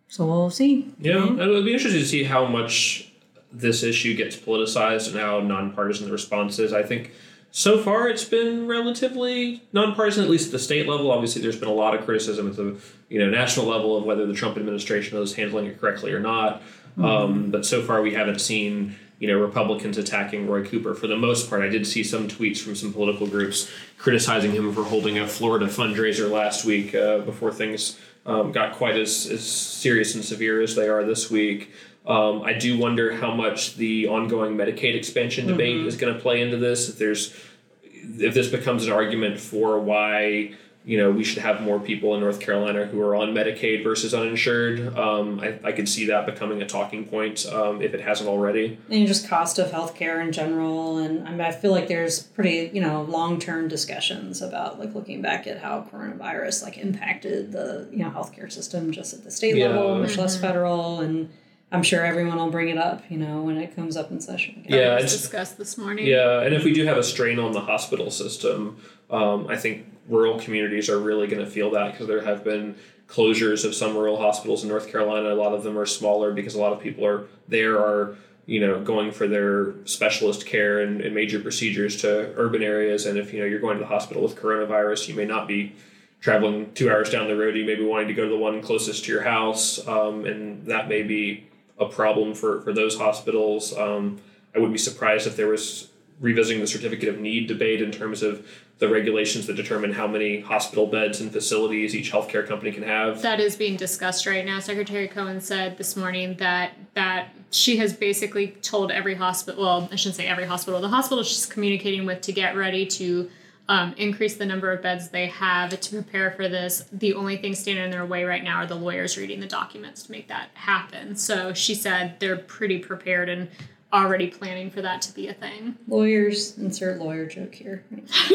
so 0.08 0.25
we'll 0.25 0.50
see. 0.50 0.94
Yeah, 1.00 1.28
and 1.28 1.40
it'll 1.40 1.64
be 1.64 1.74
interesting 1.74 2.02
to 2.02 2.08
see 2.08 2.24
how 2.24 2.46
much 2.46 3.12
this 3.52 3.84
issue 3.84 4.16
gets 4.16 4.36
politicized 4.36 5.08
and 5.12 5.20
how 5.20 5.40
nonpartisan 5.40 6.06
the 6.08 6.12
response 6.12 6.60
is. 6.60 6.72
I 6.74 6.84
think 6.84 7.12
so 7.55 7.81
far 7.81 8.09
it's 8.09 8.25
been 8.25 8.67
relatively 8.67 9.63
nonpartisan, 9.71 10.25
at 10.25 10.29
least 10.29 10.47
at 10.47 10.51
the 10.51 10.59
state 10.59 10.89
level. 10.89 11.09
Obviously, 11.09 11.41
there's 11.41 11.57
been 11.57 11.69
a 11.69 11.74
lot 11.74 11.95
of 11.95 12.03
criticism 12.03 12.50
at 12.50 12.57
the 12.57 12.75
you 13.07 13.17
know 13.17 13.29
national 13.29 13.65
level 13.65 13.95
of 13.95 14.03
whether 14.03 14.25
the 14.25 14.33
Trump 14.33 14.57
administration 14.57 15.17
is 15.19 15.35
handling 15.35 15.65
it 15.65 15.79
correctly 15.79 16.12
or 16.12 16.19
not. 16.19 16.62
Mm-hmm. 16.62 17.05
Um, 17.05 17.51
but 17.51 17.65
so 17.65 17.81
far, 17.81 18.01
we 18.01 18.13
haven't 18.13 18.41
seen 18.41 18.97
you 19.19 19.29
know 19.29 19.39
Republicans 19.39 19.97
attacking 19.97 20.47
Roy 20.47 20.65
Cooper. 20.65 20.93
For 20.93 21.07
the 21.07 21.15
most 21.15 21.50
part, 21.50 21.62
I 21.62 21.69
did 21.69 21.88
see 21.88 22.03
some 22.03 22.27
tweets 22.27 22.57
from 22.57 22.75
some 22.75 22.91
political 22.91 23.25
groups 23.25 23.71
criticizing 23.97 24.51
him 24.51 24.74
for 24.74 24.83
holding 24.83 25.17
a 25.17 25.25
Florida 25.25 25.67
fundraiser 25.67 26.29
last 26.29 26.65
week 26.65 26.93
uh, 26.93 27.19
before 27.19 27.53
things 27.53 27.97
um, 28.25 28.51
got 28.51 28.75
quite 28.75 28.98
as, 28.98 29.27
as 29.27 29.48
serious 29.48 30.15
and 30.15 30.24
severe 30.24 30.62
as 30.62 30.75
they 30.75 30.88
are 30.88 31.03
this 31.03 31.29
week. 31.29 31.72
Um, 32.08 32.44
I 32.44 32.53
do 32.53 32.77
wonder 32.77 33.15
how 33.15 33.34
much 33.34 33.75
the 33.75 34.08
ongoing 34.08 34.55
Medicaid 34.55 34.96
expansion 34.96 35.48
debate 35.48 35.77
mm-hmm. 35.77 35.88
is 35.88 35.96
going 35.96 36.13
to 36.13 36.20
play 36.20 36.41
into 36.41 36.58
this. 36.58 36.89
If 36.89 36.98
there's 36.98 37.36
if 37.84 38.34
this 38.36 38.48
becomes 38.48 38.86
an 38.86 38.94
argument 38.94 39.39
for 39.39 39.79
why 39.79 40.53
you 40.86 40.98
know 40.98 41.12
we 41.12 41.24
should 41.24 41.42
have 41.42 41.62
more 41.62 41.80
people 41.80 42.13
in 42.15 42.22
North 42.22 42.39
Carolina 42.39 42.86
who 42.86 43.01
are 43.01 43.15
on 43.15 43.34
Medicaid 43.34 43.84
versus 43.84 44.13
uninsured, 44.13 44.96
um, 44.98 45.39
I, 45.39 45.60
I 45.63 45.72
could 45.72 45.89
see 45.89 46.06
that 46.08 46.25
becoming 46.25 46.62
a 46.62 46.65
talking 46.65 47.06
point 47.06 47.46
um, 47.48 47.82
if 47.82 47.94
it 47.94 48.01
hasn't 48.01 48.30
already. 48.30 48.77
And 48.89 49.08
just 49.08 49.27
cost 49.27 49.58
of 49.58 49.72
healthcare 49.72 50.24
in 50.24 50.32
general, 50.32 50.98
and 50.98 51.27
I 51.27 51.32
mean 51.32 51.42
I 51.42 51.51
feel 51.51 51.72
like 51.72 51.88
there's 51.88 52.22
pretty 52.22 52.72
you 52.74 52.82
know 52.82 53.01
long 53.04 53.39
term 53.39 53.68
discussions 53.68 54.42
about 54.42 54.80
like 54.80 54.94
looking 54.94 55.22
back 55.22 55.48
at 55.48 55.60
how 55.60 55.88
coronavirus 55.92 56.63
like 56.63 56.77
impacted 56.77 57.51
the 57.51 57.89
you 57.92 58.00
know 58.00 58.12
healthcare 58.12 58.51
system 58.51 58.92
just 58.92 59.13
at 59.13 59.24
the 59.24 59.32
state 59.32 59.56
yeah. 59.56 59.68
level, 59.68 59.98
much 59.98 60.12
mm-hmm. 60.12 60.22
less 60.22 60.39
federal 60.39 61.01
and 61.01 61.30
I'm 61.72 61.84
sure 61.84 62.06
everyone 62.06 62.38
will 62.38 62.51
bring 62.51 62.70
it 62.70 62.77
up, 62.77 63.04
you 63.10 63.18
know, 63.18 63.42
when 63.42 63.58
it 63.58 63.75
comes 63.75 63.98
up 63.98 64.12
in 64.12 64.22
session. 64.22 64.62
Again. 64.65 64.80
Yeah, 64.80 64.98
it's 64.98 65.12
discussed 65.12 65.58
this 65.58 65.77
morning. 65.77 66.06
Yeah, 66.06 66.42
and 66.42 66.54
if 66.54 66.63
we 66.63 66.72
do 66.72 66.86
have 66.86 66.98
a 66.98 67.04
strain 67.04 67.39
on 67.39 67.51
the 67.51 67.60
hospital 67.60 68.12
system, 68.12 68.77
um, 69.10 69.48
I 69.48 69.58
think 69.58 69.86
rural 70.07 70.39
communities 70.39 70.89
are 70.89 71.00
really 71.00 71.27
going 71.27 71.43
to 71.43 71.50
feel 71.50 71.71
that 71.71 71.91
because 71.91 72.07
there 72.07 72.24
have 72.24 72.43
been 72.43 72.75
closures 73.07 73.65
of 73.65 73.75
some 73.75 73.95
rural 73.95 74.17
hospitals 74.17 74.63
in 74.63 74.69
North 74.69 74.91
Carolina. 74.91 75.33
A 75.33 75.35
lot 75.35 75.53
of 75.53 75.63
them 75.63 75.77
are 75.77 75.85
smaller 75.85 76.31
because 76.31 76.55
a 76.55 76.59
lot 76.59 76.74
of 76.74 76.79
people 76.79 77.05
are 77.05 77.27
there 77.47 77.79
are 77.79 78.15
you 78.45 78.59
know 78.59 78.83
going 78.83 79.12
for 79.12 79.27
their 79.27 79.74
specialist 79.85 80.45
care 80.45 80.81
and, 80.81 81.01
and 81.01 81.13
major 81.13 81.39
procedures 81.39 82.01
to 82.01 82.33
urban 82.38 82.62
areas. 82.62 83.05
And 83.05 83.17
if 83.17 83.33
you 83.33 83.39
know 83.39 83.45
you're 83.45 83.59
going 83.59 83.77
to 83.77 83.83
the 83.83 83.89
hospital 83.89 84.24
with 84.24 84.35
coronavirus, 84.35 85.07
you 85.07 85.15
may 85.15 85.25
not 85.25 85.47
be 85.47 85.75
traveling 86.21 86.74
two 86.74 86.89
hours 86.89 87.09
down 87.09 87.27
the 87.27 87.35
road. 87.35 87.55
You 87.55 87.65
may 87.65 87.75
be 87.75 87.85
wanting 87.85 88.07
to 88.07 88.13
go 88.13 88.24
to 88.24 88.29
the 88.29 88.38
one 88.38 88.62
closest 88.62 89.05
to 89.05 89.12
your 89.12 89.21
house, 89.21 89.85
um, 89.88 90.25
and 90.25 90.65
that 90.65 90.89
may 90.89 91.03
be 91.03 91.47
a 91.77 91.85
problem 91.85 92.33
for, 92.33 92.62
for 92.62 92.74
those 92.74 92.97
hospitals. 92.97 93.77
Um, 93.77 94.19
I 94.55 94.59
wouldn't 94.59 94.74
be 94.74 94.79
surprised 94.79 95.27
if 95.27 95.35
there 95.35 95.47
was 95.47 95.89
revisiting 96.19 96.62
the 96.62 96.67
certificate 96.67 97.09
of 97.09 97.19
need 97.19 97.47
debate 97.47 97.81
in 97.81 97.91
terms 97.91 98.24
of 98.24 98.47
the 98.77 98.89
regulations 98.89 99.48
that 99.48 99.55
determine 99.55 99.94
how 99.94 100.05
many 100.05 100.41
hospital 100.41 100.86
beds 100.86 101.22
and 101.22 101.32
facilities 101.32 101.96
each 101.96 102.12
healthcare 102.12 102.46
company 102.46 102.72
can 102.72 102.84
have. 102.84 103.22
That 103.22 103.39
is 103.39 103.55
being 103.55 103.77
discussed 103.77 104.25
right 104.25 104.46
now. 104.46 104.60
Secretary 104.60 105.08
Cohen 105.08 105.39
said 105.39 105.77
this 105.77 105.96
morning 105.96 106.36
that 106.38 106.74
that 106.94 107.29
she 107.51 107.77
has 107.77 107.94
basically 107.94 108.48
told 108.62 108.91
every 108.91 109.15
hospital, 109.15 109.63
well, 109.63 109.89
I 109.91 109.96
shouldn't 109.96 110.15
say 110.15 110.27
every 110.27 110.46
hospital, 110.46 110.82
the 110.82 110.89
hospital 110.89 111.24
she's 111.24 111.46
communicating 111.46 112.05
with 112.05 112.22
to 112.22 112.34
get 112.34 112.58
ready 112.58 112.86
to 112.86 113.29
um, 113.67 113.94
increase 113.98 114.36
the 114.36 114.46
number 114.46 114.72
of 114.72 114.82
beds 114.82 115.10
they 115.10 115.27
have 115.27 115.79
to 115.79 115.89
prepare 115.96 116.32
for 116.32 116.48
this. 116.50 116.86
The 116.91 117.13
only 117.13 117.38
thing 117.38 117.55
standing 117.55 117.86
in 117.86 117.91
their 117.91 118.05
way 118.05 118.24
right 118.24 118.44
now 118.44 118.58
are 118.58 118.67
the 118.67 118.75
lawyers 118.75 119.17
reading 119.17 119.39
the 119.39 119.48
documents 119.48 120.03
to 120.03 120.12
make 120.12 120.27
that 120.27 120.50
happen. 120.53 121.15
So 121.15 121.53
she 121.53 121.74
said 121.74 122.20
they're 122.20 122.38
pretty 122.38 122.79
prepared 122.79 123.29
and 123.29 123.50
already 123.94 124.27
planning 124.27 124.70
for 124.70 124.82
that 124.82 125.01
to 125.04 125.13
be 125.13 125.27
a 125.27 125.34
thing. 125.34 125.77
Lawyers, 125.88 126.58
insert 126.58 127.00
lawyer 127.00 127.25
joke 127.25 127.56
here. 127.56 127.84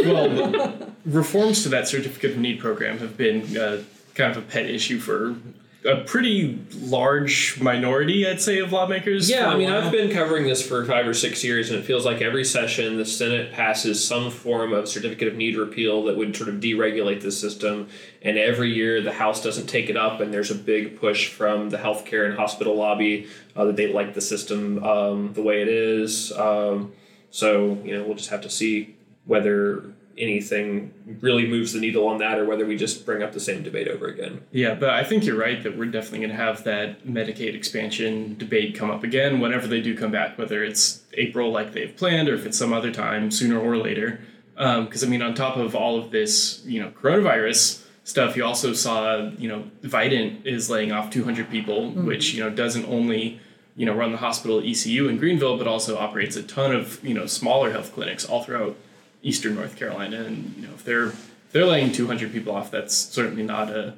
well, 0.04 0.92
reforms 1.04 1.62
to 1.64 1.68
that 1.70 1.88
certificate 1.88 2.32
of 2.32 2.38
need 2.38 2.60
program 2.60 2.98
have 2.98 3.16
been 3.16 3.56
uh, 3.56 3.82
kind 4.14 4.36
of 4.36 4.38
a 4.38 4.46
pet 4.46 4.66
issue 4.66 4.98
for 4.98 5.36
a 5.84 5.96
pretty 6.04 6.58
large 6.78 7.58
minority, 7.60 8.26
I'd 8.26 8.40
say, 8.40 8.58
of 8.58 8.70
lawmakers. 8.70 9.30
Yeah, 9.30 9.48
I 9.48 9.56
mean, 9.56 9.70
I've 9.70 9.90
been 9.90 10.10
covering 10.10 10.46
this 10.46 10.66
for 10.66 10.84
five 10.84 11.06
or 11.06 11.14
six 11.14 11.42
years, 11.42 11.70
and 11.70 11.78
it 11.78 11.84
feels 11.84 12.04
like 12.04 12.20
every 12.20 12.44
session 12.44 12.98
the 12.98 13.06
Senate 13.06 13.52
passes 13.52 14.06
some 14.06 14.30
form 14.30 14.74
of 14.74 14.88
certificate 14.88 15.28
of 15.28 15.36
need 15.36 15.56
repeal 15.56 16.04
that 16.04 16.16
would 16.16 16.36
sort 16.36 16.50
of 16.50 16.56
deregulate 16.56 17.22
the 17.22 17.32
system. 17.32 17.88
And 18.20 18.36
every 18.36 18.72
year 18.72 19.00
the 19.00 19.12
House 19.12 19.42
doesn't 19.42 19.68
take 19.68 19.88
it 19.88 19.96
up, 19.96 20.20
and 20.20 20.34
there's 20.34 20.50
a 20.50 20.54
big 20.54 21.00
push 21.00 21.28
from 21.28 21.70
the 21.70 21.78
healthcare 21.78 22.26
and 22.26 22.34
hospital 22.36 22.74
lobby 22.74 23.28
uh, 23.56 23.64
that 23.64 23.76
they 23.76 23.90
like 23.90 24.12
the 24.12 24.20
system 24.20 24.84
um, 24.84 25.32
the 25.32 25.42
way 25.42 25.62
it 25.62 25.68
is. 25.68 26.30
Um, 26.32 26.92
so, 27.30 27.78
you 27.84 27.96
know, 27.96 28.04
we'll 28.04 28.16
just 28.16 28.30
have 28.30 28.42
to 28.42 28.50
see 28.50 28.96
whether 29.24 29.84
anything 30.20 30.92
really 31.20 31.46
moves 31.46 31.72
the 31.72 31.80
needle 31.80 32.06
on 32.06 32.18
that 32.18 32.38
or 32.38 32.44
whether 32.44 32.66
we 32.66 32.76
just 32.76 33.06
bring 33.06 33.22
up 33.22 33.32
the 33.32 33.40
same 33.40 33.62
debate 33.62 33.88
over 33.88 34.06
again. 34.06 34.42
Yeah, 34.52 34.74
but 34.74 34.90
I 34.90 35.02
think 35.02 35.24
you're 35.24 35.38
right 35.38 35.62
that 35.62 35.76
we're 35.76 35.86
definitely 35.86 36.18
going 36.18 36.30
to 36.30 36.36
have 36.36 36.64
that 36.64 37.06
Medicaid 37.06 37.54
expansion 37.54 38.36
debate 38.36 38.74
come 38.74 38.90
up 38.90 39.02
again 39.02 39.40
whenever 39.40 39.66
they 39.66 39.80
do 39.80 39.96
come 39.96 40.12
back, 40.12 40.38
whether 40.38 40.62
it's 40.62 41.02
April 41.14 41.50
like 41.50 41.72
they've 41.72 41.94
planned 41.96 42.28
or 42.28 42.34
if 42.34 42.46
it's 42.46 42.58
some 42.58 42.72
other 42.72 42.92
time, 42.92 43.30
sooner 43.30 43.58
or 43.58 43.76
later. 43.76 44.20
Because, 44.54 45.02
um, 45.02 45.08
I 45.08 45.10
mean, 45.10 45.22
on 45.22 45.34
top 45.34 45.56
of 45.56 45.74
all 45.74 45.98
of 45.98 46.10
this, 46.10 46.62
you 46.66 46.80
know, 46.80 46.90
coronavirus 46.90 47.82
stuff, 48.04 48.36
you 48.36 48.44
also 48.44 48.74
saw, 48.74 49.30
you 49.38 49.48
know, 49.48 49.64
Vidant 49.82 50.44
is 50.44 50.68
laying 50.68 50.92
off 50.92 51.10
200 51.10 51.50
people, 51.50 51.90
mm-hmm. 51.90 52.06
which, 52.06 52.34
you 52.34 52.42
know, 52.42 52.50
doesn't 52.50 52.84
only 52.84 53.40
you 53.76 53.86
know 53.86 53.94
run 53.94 54.12
the 54.12 54.18
hospital 54.18 54.60
ECU 54.62 55.08
in 55.08 55.16
Greenville, 55.16 55.56
but 55.56 55.66
also 55.66 55.96
operates 55.96 56.36
a 56.36 56.42
ton 56.42 56.72
of 56.72 57.02
you 57.02 57.14
know 57.14 57.24
smaller 57.24 57.72
health 57.72 57.94
clinics 57.94 58.26
all 58.26 58.42
throughout 58.42 58.76
eastern 59.22 59.54
North 59.54 59.76
Carolina, 59.76 60.24
and 60.24 60.54
you 60.56 60.66
know 60.66 60.74
if 60.74 60.84
they're 60.84 61.06
if 61.06 61.52
they're 61.52 61.66
laying 61.66 61.92
200 61.92 62.32
people 62.32 62.54
off, 62.54 62.70
that's 62.70 62.94
certainly 62.94 63.42
not 63.42 63.70
a 63.70 63.94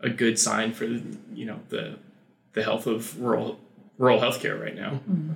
a 0.00 0.10
good 0.10 0.38
sign 0.38 0.72
for 0.72 0.84
you 0.84 1.46
know 1.46 1.60
the 1.68 1.98
the 2.52 2.62
health 2.62 2.86
of 2.86 3.20
rural 3.20 3.58
rural 3.98 4.20
healthcare 4.20 4.60
right 4.60 4.74
now. 4.74 5.00
Mm-hmm. 5.10 5.32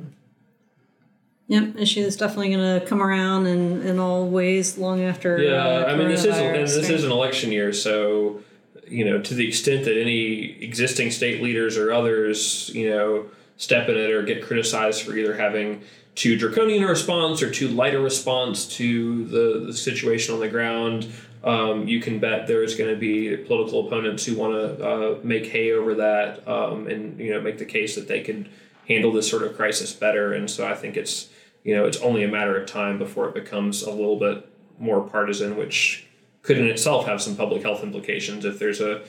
Yep, 1.49 1.77
issue 1.77 2.01
is 2.01 2.17
definitely 2.17 2.51
going 2.57 2.81
to 2.81 2.85
come 2.87 3.01
around 3.01 3.47
in, 3.47 3.83
in 3.83 4.01
all 4.01 4.27
ways 4.27 4.79
long 4.79 5.03
after. 5.03 5.41
Yeah, 5.41 5.65
uh, 5.65 5.85
I 5.87 5.97
mean 5.97 6.09
this 6.09 6.25
is 6.25 6.37
and 6.37 6.67
this 6.67 6.91
is 6.91 7.05
an 7.05 7.13
election 7.13 7.53
year, 7.53 7.73
so 7.73 8.41
you 8.89 9.05
know 9.05 9.21
to 9.21 9.35
the 9.35 9.47
extent 9.47 9.85
that 9.85 10.01
any 10.01 10.61
existing 10.63 11.11
state 11.11 11.43
leaders 11.43 11.77
or 11.77 11.93
others 11.93 12.71
you 12.75 12.91
know 12.91 13.27
step 13.57 13.89
in 13.89 13.97
it 13.97 14.11
or 14.11 14.23
get 14.23 14.43
criticized 14.43 15.03
for 15.03 15.17
either 15.17 15.37
having 15.37 15.83
too 16.17 16.37
draconian 16.37 16.83
a 16.83 16.89
response 16.89 17.43
or 17.43 17.51
too 17.51 17.69
light 17.69 17.95
a 17.95 18.01
response 18.01 18.67
to 18.67 19.25
the, 19.27 19.67
the 19.67 19.73
situation 19.73 20.35
on 20.35 20.41
the 20.41 20.49
ground. 20.49 21.07
Um, 21.45 21.87
you 21.87 22.01
can 22.01 22.19
bet 22.19 22.49
there's 22.49 22.75
going 22.75 22.93
to 22.93 22.99
be 22.99 23.37
political 23.37 23.87
opponents 23.87 24.25
who 24.25 24.35
want 24.35 24.55
to 24.55 24.85
uh, 24.85 25.19
make 25.23 25.47
hay 25.47 25.73
over 25.73 25.95
that 25.95 26.49
um, 26.49 26.89
and 26.89 27.21
you 27.21 27.31
know 27.33 27.41
make 27.41 27.59
the 27.59 27.67
case 27.67 27.95
that 27.95 28.09
they 28.09 28.23
could 28.23 28.49
handle 28.89 29.13
this 29.13 29.31
sort 29.31 29.43
of 29.43 29.57
crisis 29.57 29.93
better. 29.93 30.33
And 30.33 30.51
so 30.51 30.67
I 30.67 30.75
think 30.75 30.97
it's 30.97 31.29
you 31.63 31.77
know 31.77 31.85
it's 31.85 31.99
only 31.99 32.25
a 32.25 32.29
matter 32.29 32.61
of 32.61 32.67
time 32.67 32.99
before 32.99 33.29
it 33.29 33.35
becomes 33.35 33.83
a 33.83 33.91
little 33.91 34.19
bit 34.19 34.49
more 34.79 35.03
partisan, 35.03 35.57
which 35.57 36.07
could 36.43 36.59
in 36.59 36.67
itself 36.67 37.07
have 37.07 37.21
some 37.21 37.37
public 37.37 37.63
health 37.63 37.83
implications 37.83 38.45
if 38.45 38.59
there's 38.59 38.81
a 38.81 39.03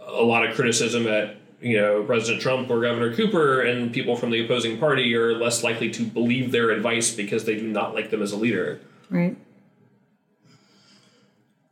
a 0.00 0.22
lot 0.22 0.46
of 0.46 0.54
criticism 0.54 1.06
at 1.06 1.37
you 1.60 1.76
know 1.76 2.02
President 2.04 2.40
Trump 2.40 2.70
or 2.70 2.80
Governor 2.80 3.14
Cooper 3.14 3.62
and 3.62 3.92
people 3.92 4.16
from 4.16 4.30
the 4.30 4.44
opposing 4.44 4.78
party 4.78 5.14
are 5.14 5.34
less 5.34 5.62
likely 5.62 5.90
to 5.90 6.02
believe 6.04 6.52
their 6.52 6.70
advice 6.70 7.14
because 7.14 7.44
they 7.44 7.56
do 7.56 7.66
not 7.66 7.94
like 7.94 8.10
them 8.10 8.22
as 8.22 8.32
a 8.32 8.36
leader. 8.36 8.80
Right. 9.10 9.36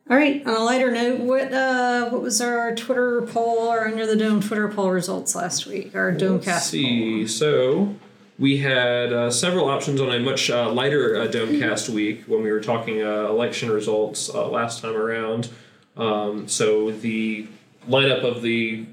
All 0.08 0.16
right. 0.16 0.46
On 0.46 0.54
a 0.54 0.60
lighter 0.60 0.92
note, 0.92 1.20
what 1.20 1.52
uh, 1.52 2.08
what 2.10 2.22
was 2.22 2.40
our 2.40 2.74
Twitter 2.74 3.22
poll 3.22 3.72
or 3.72 3.86
under 3.86 4.06
the 4.06 4.16
dome 4.16 4.40
Twitter 4.40 4.68
poll 4.68 4.90
results 4.90 5.34
last 5.34 5.66
week? 5.66 5.94
Our 5.94 6.12
Domecast. 6.12 6.46
Let's 6.46 6.66
see. 6.66 7.18
Poll. 7.20 7.28
So 7.28 7.94
we 8.38 8.58
had 8.58 9.12
uh, 9.12 9.30
several 9.30 9.68
options 9.68 10.00
on 10.00 10.12
a 10.12 10.20
much 10.20 10.48
uh, 10.48 10.70
lighter 10.70 11.16
uh, 11.16 11.26
Domecast 11.26 11.88
week 11.88 12.24
when 12.26 12.42
we 12.42 12.52
were 12.52 12.60
talking 12.60 13.02
uh, 13.02 13.26
election 13.28 13.70
results 13.70 14.28
uh, 14.28 14.46
last 14.48 14.80
time 14.80 14.94
around. 14.94 15.48
Um, 15.96 16.46
so 16.46 16.92
the 16.92 17.48
lineup 17.88 18.22
of 18.22 18.42
the 18.42 18.86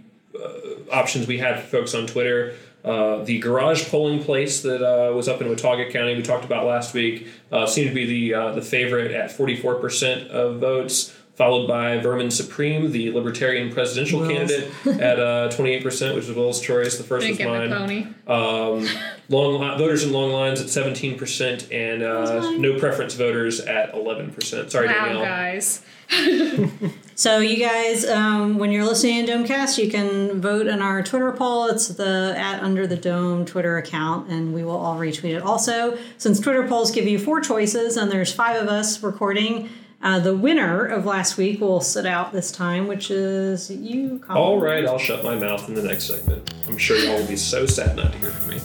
options 0.91 1.27
we 1.27 1.37
had 1.37 1.61
for 1.61 1.67
folks 1.67 1.93
on 1.93 2.07
Twitter. 2.07 2.55
Uh, 2.83 3.23
the 3.23 3.39
garage 3.39 3.89
polling 3.89 4.21
place 4.21 4.61
that 4.61 4.83
uh, 4.83 5.13
was 5.13 5.29
up 5.29 5.39
in 5.39 5.47
Watauga 5.47 5.89
County, 5.89 6.15
we 6.15 6.21
talked 6.21 6.43
about 6.43 6.65
last 6.65 6.93
week, 6.93 7.27
uh, 7.49 7.65
seemed 7.65 7.87
to 7.87 7.95
be 7.95 8.05
the 8.05 8.33
uh, 8.33 8.51
the 8.51 8.61
favorite 8.61 9.11
at 9.11 9.31
44% 9.31 10.27
of 10.27 10.59
votes, 10.59 11.15
followed 11.35 11.67
by 11.67 11.97
Vermin 11.97 12.29
Supreme, 12.29 12.91
the 12.91 13.11
Libertarian 13.11 13.73
presidential 13.73 14.19
Wills. 14.19 14.31
candidate, 14.33 14.71
at 15.01 15.19
uh, 15.19 15.49
28%, 15.49 16.13
which 16.15 16.25
is 16.25 16.31
Will's 16.35 16.61
choice. 16.61 16.97
The 16.97 17.03
first 17.03 17.25
Didn't 17.25 17.49
was 17.49 17.69
the 17.69 17.75
mine. 17.75 18.15
pony. 18.27 18.85
Um, 18.85 18.87
long 19.29 19.59
li- 19.59 19.77
voters 19.77 20.03
in 20.03 20.11
long 20.13 20.31
lines 20.31 20.61
at 20.61 20.67
17%, 20.67 21.71
and 21.71 22.03
uh, 22.03 22.51
no 22.51 22.77
preference 22.79 23.15
voters 23.15 23.59
at 23.61 23.93
11%. 23.93 24.69
Sorry, 24.69 24.87
Wow, 24.87 24.93
Danielle. 24.93 25.21
guys. 25.23 25.81
So 27.15 27.37
you 27.39 27.57
guys, 27.63 28.05
um, 28.07 28.57
when 28.57 28.71
you're 28.71 28.83
listening 28.85 29.27
to 29.27 29.31
Domecast, 29.33 29.77
you 29.83 29.89
can 29.89 30.41
vote 30.41 30.65
in 30.65 30.81
our 30.81 31.03
Twitter 31.03 31.31
poll. 31.31 31.67
It's 31.67 31.87
the 31.89 32.33
at 32.35 32.63
Under 32.63 32.87
the 32.87 32.97
Dome 32.97 33.45
Twitter 33.45 33.77
account, 33.77 34.29
and 34.31 34.51
we 34.51 34.63
will 34.63 34.75
all 34.77 34.97
retweet 34.97 35.35
it. 35.35 35.43
Also, 35.43 35.95
since 36.17 36.39
Twitter 36.39 36.67
polls 36.67 36.89
give 36.89 37.05
you 37.07 37.19
four 37.19 37.39
choices, 37.39 37.97
and 37.97 38.11
there's 38.11 38.33
five 38.33 38.59
of 38.59 38.67
us 38.67 39.03
recording, 39.03 39.69
uh, 40.03 40.19
the 40.19 40.35
winner 40.35 40.85
of 40.85 41.05
last 41.05 41.37
week 41.37 41.61
will 41.61 41.79
sit 41.79 42.05
out 42.05 42.33
this 42.33 42.51
time, 42.51 42.87
which 42.87 43.09
is 43.09 43.71
you. 43.71 44.19
Colin. 44.19 44.37
All 44.37 44.59
right, 44.59 44.85
I'll 44.85 44.99
shut 44.99 45.23
my 45.23 45.35
mouth 45.35 45.67
in 45.69 45.75
the 45.75 45.81
next 45.81 46.07
segment. 46.07 46.53
I'm 46.67 46.77
sure 46.77 46.97
y'all 46.97 47.17
will 47.17 47.27
be 47.27 47.37
so 47.37 47.65
sad 47.65 47.95
not 47.95 48.11
to 48.11 48.17
hear 48.17 48.29
from 48.29 48.49
me. 48.49 48.59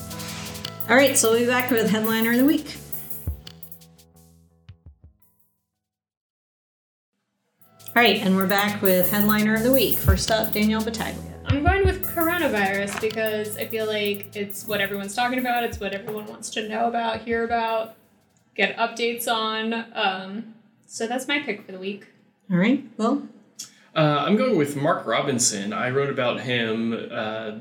All 0.91 0.97
right, 0.97 1.17
so 1.17 1.31
we'll 1.31 1.41
be 1.41 1.47
back 1.47 1.71
with 1.71 1.91
headliner 1.91 2.33
of 2.33 2.39
the 2.39 2.45
week. 2.45 2.77
All 7.95 8.03
right, 8.03 8.21
and 8.21 8.37
we're 8.37 8.49
back 8.49 8.83
with 8.83 9.09
headliner 9.09 9.55
of 9.55 9.63
the 9.63 9.73
week. 9.73 9.97
First 9.97 10.33
up, 10.33 10.53
Danielle 10.53 10.83
Battaglia. 10.83 11.23
I'm 11.47 11.63
going 11.63 11.85
with 11.87 12.05
coronavirus 12.05 13.01
because 13.01 13.57
I 13.57 13.67
feel 13.67 13.87
like 13.87 14.35
it's 14.35 14.67
what 14.67 14.81
everyone's 14.81 15.15
talking 15.15 15.39
about. 15.39 15.63
It's 15.63 15.79
what 15.79 15.93
everyone 15.93 16.27
wants 16.27 16.51
to 16.51 16.69
know 16.69 16.89
about, 16.89 17.23
hear 17.23 17.45
about, 17.45 17.95
get 18.57 18.77
updates 18.77 19.29
on. 19.29 19.87
Um, 19.95 20.55
so 20.89 21.07
that's 21.07 21.29
my 21.29 21.39
pick 21.39 21.65
for 21.65 21.73
the 21.73 21.79
week. 21.79 22.07
All 22.51 22.57
right, 22.57 22.85
well, 22.97 23.23
Uh, 23.95 24.25
I'm 24.27 24.37
going 24.37 24.57
with 24.57 24.75
Mark 24.77 25.07
Robinson. 25.07 25.73
I 25.73 25.91
wrote 25.91 26.11
about 26.11 26.41
him 26.41 27.09
uh, 27.11 27.53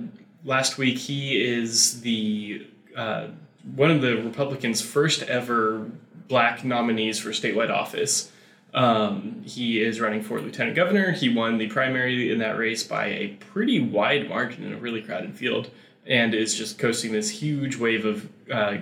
last 0.46 0.78
week. 0.78 0.98
He 0.98 1.44
is 1.44 2.02
the 2.02 2.68
uh, 2.96 3.28
one 3.76 3.92
of 3.92 4.02
the 4.02 4.16
Republicans' 4.18 4.82
first 4.82 5.24
ever 5.24 5.90
black 6.28 6.64
nominees 6.64 7.20
for 7.20 7.30
statewide 7.30 7.70
office. 7.72 8.32
Um, 8.74 9.42
he 9.46 9.82
is 9.82 10.00
running 10.00 10.22
for 10.22 10.40
lieutenant 10.40 10.76
governor. 10.76 11.12
He 11.12 11.30
won 11.30 11.58
the 11.58 11.68
primary 11.68 12.32
in 12.32 12.40
that 12.40 12.58
race 12.58 12.84
by 12.84 13.08
a 13.08 13.28
pretty 13.52 13.80
wide 13.80 14.30
margin 14.30 14.64
in 14.64 14.74
a 14.74 14.78
really 14.78 15.02
crowded 15.02 15.36
field, 15.36 15.70
and 16.06 16.34
is 16.34 16.54
just 16.56 16.78
coasting 16.78 17.12
this 17.12 17.30
huge 17.30 17.78
wave 17.78 18.06
of 18.06 18.30
uh, 18.52 18.78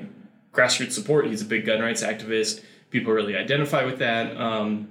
grassroots 0.54 0.92
support. 0.92 1.28
He's 1.28 1.42
a 1.42 1.46
big 1.46 1.66
gun 1.66 1.82
rights 1.82 2.04
activist. 2.04 2.64
People 2.90 3.14
really 3.14 3.36
identify 3.36 3.84
with 3.84 4.00
that. 4.00 4.36
Um, 4.38 4.90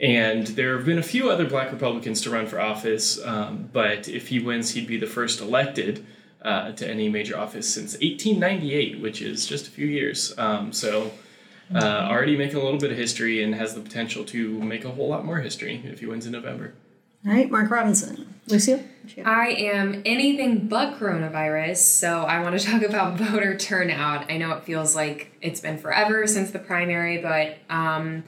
and 0.00 0.46
there 0.48 0.76
have 0.76 0.84
been 0.84 0.98
a 0.98 1.02
few 1.02 1.30
other 1.30 1.46
black 1.46 1.72
Republicans 1.72 2.20
to 2.22 2.30
run 2.30 2.46
for 2.46 2.60
office, 2.60 3.22
um, 3.24 3.70
but 3.72 4.08
if 4.08 4.28
he 4.28 4.38
wins, 4.38 4.70
he'd 4.70 4.86
be 4.86 4.98
the 4.98 5.06
first 5.06 5.40
elected 5.40 6.04
uh, 6.42 6.72
to 6.72 6.88
any 6.88 7.08
major 7.08 7.38
office 7.38 7.68
since 7.72 7.94
1898, 7.94 9.00
which 9.00 9.22
is 9.22 9.46
just 9.46 9.66
a 9.66 9.70
few 9.70 9.86
years. 9.86 10.34
Um, 10.38 10.72
so, 10.72 11.12
uh, 11.74 11.78
already 11.78 12.36
making 12.36 12.56
a 12.56 12.62
little 12.62 12.78
bit 12.78 12.92
of 12.92 12.96
history 12.96 13.42
and 13.42 13.54
has 13.54 13.74
the 13.74 13.80
potential 13.80 14.24
to 14.26 14.60
make 14.62 14.84
a 14.84 14.90
whole 14.90 15.08
lot 15.08 15.24
more 15.24 15.38
history 15.38 15.82
if 15.84 16.00
he 16.00 16.06
wins 16.06 16.26
in 16.26 16.32
November. 16.32 16.74
all 17.26 17.32
right, 17.32 17.50
Mark 17.50 17.70
Robinson. 17.70 18.25
Lucille? 18.48 18.78
what 18.78 19.16
you 19.16 19.24
got? 19.24 19.32
I 19.32 19.48
am 19.48 20.02
anything 20.04 20.68
but 20.68 20.98
coronavirus, 20.98 21.78
so 21.78 22.22
I 22.22 22.40
want 22.42 22.58
to 22.58 22.66
talk 22.70 22.82
about 22.82 23.18
voter 23.18 23.56
turnout. 23.56 24.30
I 24.30 24.38
know 24.38 24.52
it 24.52 24.64
feels 24.64 24.94
like 24.94 25.36
it's 25.40 25.60
been 25.60 25.78
forever 25.78 26.26
since 26.26 26.50
the 26.50 26.58
primary, 26.58 27.18
but 27.18 27.58
um, 27.68 28.24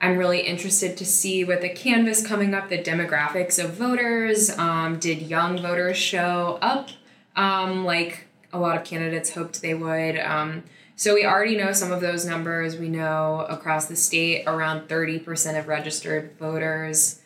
I'm 0.00 0.16
really 0.16 0.40
interested 0.40 0.96
to 0.98 1.04
see 1.06 1.44
with 1.44 1.62
the 1.62 1.68
canvas 1.68 2.26
coming 2.26 2.54
up 2.54 2.68
the 2.68 2.82
demographics 2.82 3.62
of 3.62 3.74
voters. 3.74 4.56
Um, 4.58 4.98
did 4.98 5.22
young 5.22 5.60
voters 5.60 5.96
show 5.96 6.58
up 6.60 6.90
um, 7.34 7.84
like 7.84 8.26
a 8.52 8.58
lot 8.58 8.76
of 8.76 8.84
candidates 8.84 9.30
hoped 9.30 9.62
they 9.62 9.74
would? 9.74 10.18
Um, 10.18 10.64
so 10.94 11.14
we 11.14 11.26
already 11.26 11.56
know 11.56 11.72
some 11.72 11.92
of 11.92 12.00
those 12.00 12.24
numbers. 12.24 12.76
We 12.76 12.88
know 12.88 13.46
across 13.48 13.86
the 13.86 13.96
state 13.96 14.44
around 14.46 14.88
30% 14.88 15.58
of 15.58 15.68
registered 15.68 16.38
voters 16.38 17.20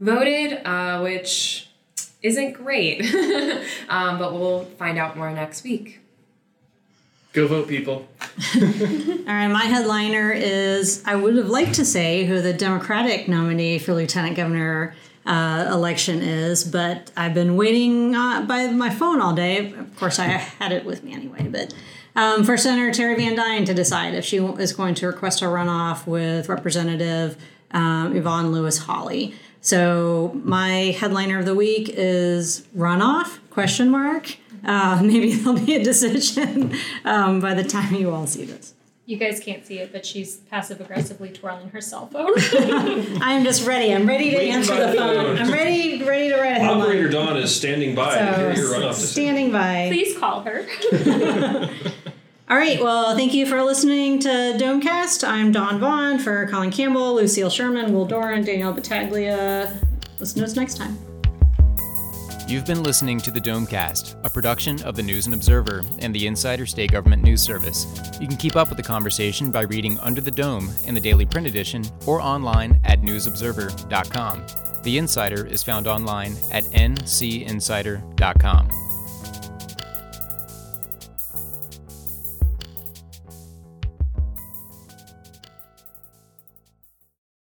voted, 0.00 0.60
uh, 0.64 1.00
which 1.00 1.68
isn't 2.22 2.52
great. 2.52 3.02
um, 3.88 4.18
but 4.18 4.32
we'll 4.32 4.64
find 4.78 4.98
out 4.98 5.16
more 5.16 5.30
next 5.30 5.64
week. 5.64 6.00
Go 7.32 7.46
vote, 7.46 7.66
people. 7.66 8.06
All 8.54 8.60
right, 8.60 9.48
my 9.48 9.64
headliner 9.64 10.32
is 10.32 11.02
I 11.06 11.14
would 11.14 11.34
have 11.36 11.48
liked 11.48 11.74
to 11.74 11.84
say 11.84 12.26
who 12.26 12.42
the 12.42 12.52
Democratic 12.52 13.26
nominee 13.26 13.78
for 13.78 13.94
lieutenant 13.94 14.36
governor 14.36 14.94
uh, 15.24 15.66
election 15.72 16.20
is, 16.20 16.62
but 16.62 17.10
I've 17.16 17.32
been 17.32 17.56
waiting 17.56 18.14
uh, 18.14 18.42
by 18.42 18.66
my 18.68 18.90
phone 18.90 19.22
all 19.22 19.34
day. 19.34 19.72
Of 19.72 19.96
course, 19.96 20.18
I 20.18 20.24
had 20.24 20.72
it 20.72 20.84
with 20.84 21.04
me 21.04 21.14
anyway, 21.14 21.48
but 21.48 21.72
um, 22.14 22.44
for 22.44 22.58
Senator 22.58 22.92
Terry 22.92 23.16
Van 23.16 23.34
Duyn 23.34 23.64
to 23.64 23.72
decide 23.72 24.14
if 24.14 24.26
she 24.26 24.36
is 24.36 24.74
going 24.74 24.94
to 24.96 25.06
request 25.06 25.40
a 25.40 25.46
runoff 25.46 26.06
with 26.06 26.50
Representative 26.50 27.38
um, 27.70 28.14
Yvonne 28.14 28.52
Lewis 28.52 28.78
Holley. 28.78 29.34
So 29.62 30.38
my 30.44 30.90
headliner 30.98 31.38
of 31.38 31.46
the 31.46 31.54
week 31.54 31.88
is 31.94 32.66
runoff 32.76 33.38
question 33.50 33.90
mark. 33.90 34.36
Uh, 34.64 35.00
maybe 35.04 35.34
there'll 35.34 35.58
be 35.58 35.76
a 35.76 35.82
decision 35.82 36.74
um, 37.04 37.40
by 37.40 37.54
the 37.54 37.64
time 37.64 37.94
you 37.94 38.10
all 38.10 38.26
see 38.26 38.44
this. 38.44 38.74
You 39.06 39.16
guys 39.16 39.40
can't 39.40 39.64
see 39.66 39.78
it, 39.78 39.92
but 39.92 40.06
she's 40.06 40.36
passive 40.36 40.80
aggressively 40.80 41.30
twirling 41.30 41.70
her 41.70 41.80
cell 41.80 42.06
phone. 42.06 42.32
I 43.22 43.32
am 43.34 43.44
just 43.44 43.66
ready. 43.66 43.92
I'm 43.92 44.06
ready 44.06 44.30
to 44.30 44.36
Waiting 44.36 44.54
answer 44.54 44.76
the 44.76 44.86
the 44.92 44.98
phone. 44.98 45.14
phone. 45.16 45.38
I'm 45.38 45.52
ready, 45.52 46.02
ready 46.04 46.28
to 46.28 46.36
write 46.40 46.58
a 46.58 46.64
Operator. 46.64 47.08
Dawn 47.08 47.36
is 47.36 47.54
standing 47.54 47.94
by 47.96 48.16
to 48.18 48.36
hear 48.36 48.52
your 48.54 48.92
So, 48.92 48.92
standing 48.92 49.50
by. 49.50 49.88
Please 49.88 50.16
call 50.18 50.42
her. 50.42 50.66
All 52.52 52.58
right. 52.58 52.82
Well, 52.82 53.16
thank 53.16 53.32
you 53.32 53.46
for 53.46 53.62
listening 53.62 54.18
to 54.18 54.28
Domecast. 54.28 55.26
I'm 55.26 55.52
Dawn 55.52 55.80
Vaughn 55.80 56.18
for 56.18 56.46
Colin 56.48 56.70
Campbell, 56.70 57.14
Lucille 57.14 57.48
Sherman, 57.48 57.94
Will 57.94 58.04
Doran, 58.04 58.44
Danielle 58.44 58.74
Battaglia. 58.74 59.80
Listen 60.18 60.40
to 60.40 60.44
us 60.44 60.54
next 60.54 60.76
time. 60.76 60.98
You've 62.46 62.66
been 62.66 62.82
listening 62.82 63.20
to 63.20 63.30
the 63.30 63.40
Domecast, 63.40 64.22
a 64.22 64.28
production 64.28 64.82
of 64.82 64.96
the 64.96 65.02
News 65.02 65.24
and 65.24 65.34
Observer 65.34 65.82
and 66.00 66.14
the 66.14 66.26
Insider 66.26 66.66
State 66.66 66.92
Government 66.92 67.22
News 67.22 67.40
Service. 67.40 67.86
You 68.20 68.28
can 68.28 68.36
keep 68.36 68.54
up 68.54 68.68
with 68.68 68.76
the 68.76 68.82
conversation 68.82 69.50
by 69.50 69.62
reading 69.62 69.98
Under 70.00 70.20
the 70.20 70.30
Dome 70.30 70.70
in 70.84 70.94
the 70.94 71.00
daily 71.00 71.24
print 71.24 71.46
edition 71.46 71.86
or 72.06 72.20
online 72.20 72.78
at 72.84 73.00
newsobserver.com. 73.00 74.44
The 74.82 74.98
Insider 74.98 75.46
is 75.46 75.62
found 75.62 75.86
online 75.86 76.36
at 76.50 76.64
ncinsider.com. 76.64 78.91